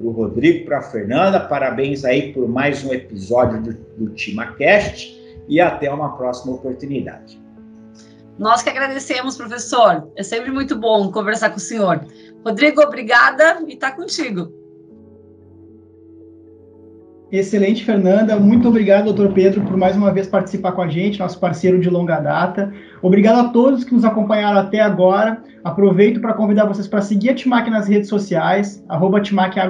para 0.04 0.08
o 0.08 0.12
Rodrigo, 0.12 0.66
para 0.66 0.78
a 0.78 0.82
Fernanda, 0.82 1.40
parabéns 1.40 2.04
aí 2.04 2.32
por 2.32 2.46
mais 2.46 2.84
um 2.84 2.92
episódio 2.92 3.62
do, 3.62 3.72
do 3.96 4.14
TimaCast 4.14 5.18
e 5.48 5.60
até 5.60 5.90
uma 5.90 6.14
próxima 6.16 6.54
oportunidade. 6.54 7.42
Nós 8.38 8.62
que 8.62 8.68
agradecemos, 8.68 9.36
professor. 9.36 10.10
É 10.16 10.22
sempre 10.22 10.50
muito 10.50 10.76
bom 10.76 11.10
conversar 11.10 11.50
com 11.50 11.56
o 11.56 11.60
senhor. 11.60 12.04
Rodrigo, 12.44 12.82
obrigada 12.82 13.62
e 13.66 13.74
está 13.74 13.92
contigo. 13.92 14.52
Excelente, 17.36 17.84
Fernanda. 17.84 18.38
Muito 18.38 18.68
obrigado, 18.68 19.06
doutor 19.06 19.32
Pedro, 19.32 19.62
por 19.62 19.76
mais 19.76 19.96
uma 19.96 20.12
vez 20.12 20.28
participar 20.28 20.70
com 20.70 20.82
a 20.82 20.86
gente, 20.86 21.18
nosso 21.18 21.36
parceiro 21.40 21.80
de 21.80 21.90
longa 21.90 22.20
data. 22.20 22.72
Obrigado 23.02 23.44
a 23.44 23.48
todos 23.48 23.82
que 23.82 23.92
nos 23.92 24.04
acompanharam 24.04 24.60
até 24.60 24.78
agora. 24.78 25.42
Aproveito 25.64 26.20
para 26.20 26.32
convidar 26.34 26.64
vocês 26.64 26.86
para 26.86 27.00
seguir 27.00 27.30
a 27.30 27.34
Timac 27.34 27.68
nas 27.68 27.88
redes 27.88 28.08
sociais, 28.08 28.84
arroba 28.88 29.20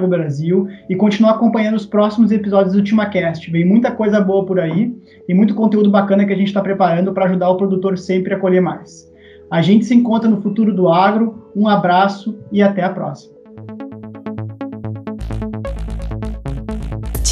Brasil, 0.07 0.67
e 0.87 0.95
continuar 0.95 1.31
acompanhando 1.31 1.73
os 1.73 1.87
próximos 1.87 2.31
episódios 2.31 2.75
do 2.75 2.83
Timacast. 2.83 3.49
Vem 3.49 3.65
muita 3.65 3.89
coisa 3.89 4.21
boa 4.21 4.45
por 4.45 4.59
aí 4.59 4.95
e 5.27 5.33
muito 5.33 5.55
conteúdo 5.55 5.89
bacana 5.89 6.23
que 6.23 6.33
a 6.33 6.37
gente 6.37 6.49
está 6.49 6.61
preparando 6.61 7.13
para 7.13 7.25
ajudar 7.25 7.49
o 7.49 7.57
produtor 7.57 7.97
sempre 7.97 8.35
a 8.35 8.39
colher 8.39 8.61
mais. 8.61 9.11
A 9.49 9.63
gente 9.63 9.85
se 9.85 9.95
encontra 9.95 10.29
no 10.29 10.39
futuro 10.39 10.71
do 10.71 10.87
agro. 10.87 11.49
Um 11.55 11.67
abraço 11.67 12.37
e 12.51 12.61
até 12.61 12.83
a 12.83 12.89
próxima. 12.91 13.34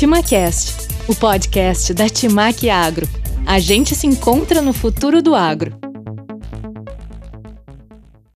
TimaCast, 0.03 0.89
o 1.07 1.15
podcast 1.15 1.93
da 1.93 2.09
Timac 2.09 2.69
Agro. 2.69 3.07
A 3.45 3.57
gente 3.57 3.95
se 3.95 4.05
encontra 4.05 4.61
no 4.61 4.73
futuro 4.73 5.21
do 5.21 5.33
agro. 5.33 5.92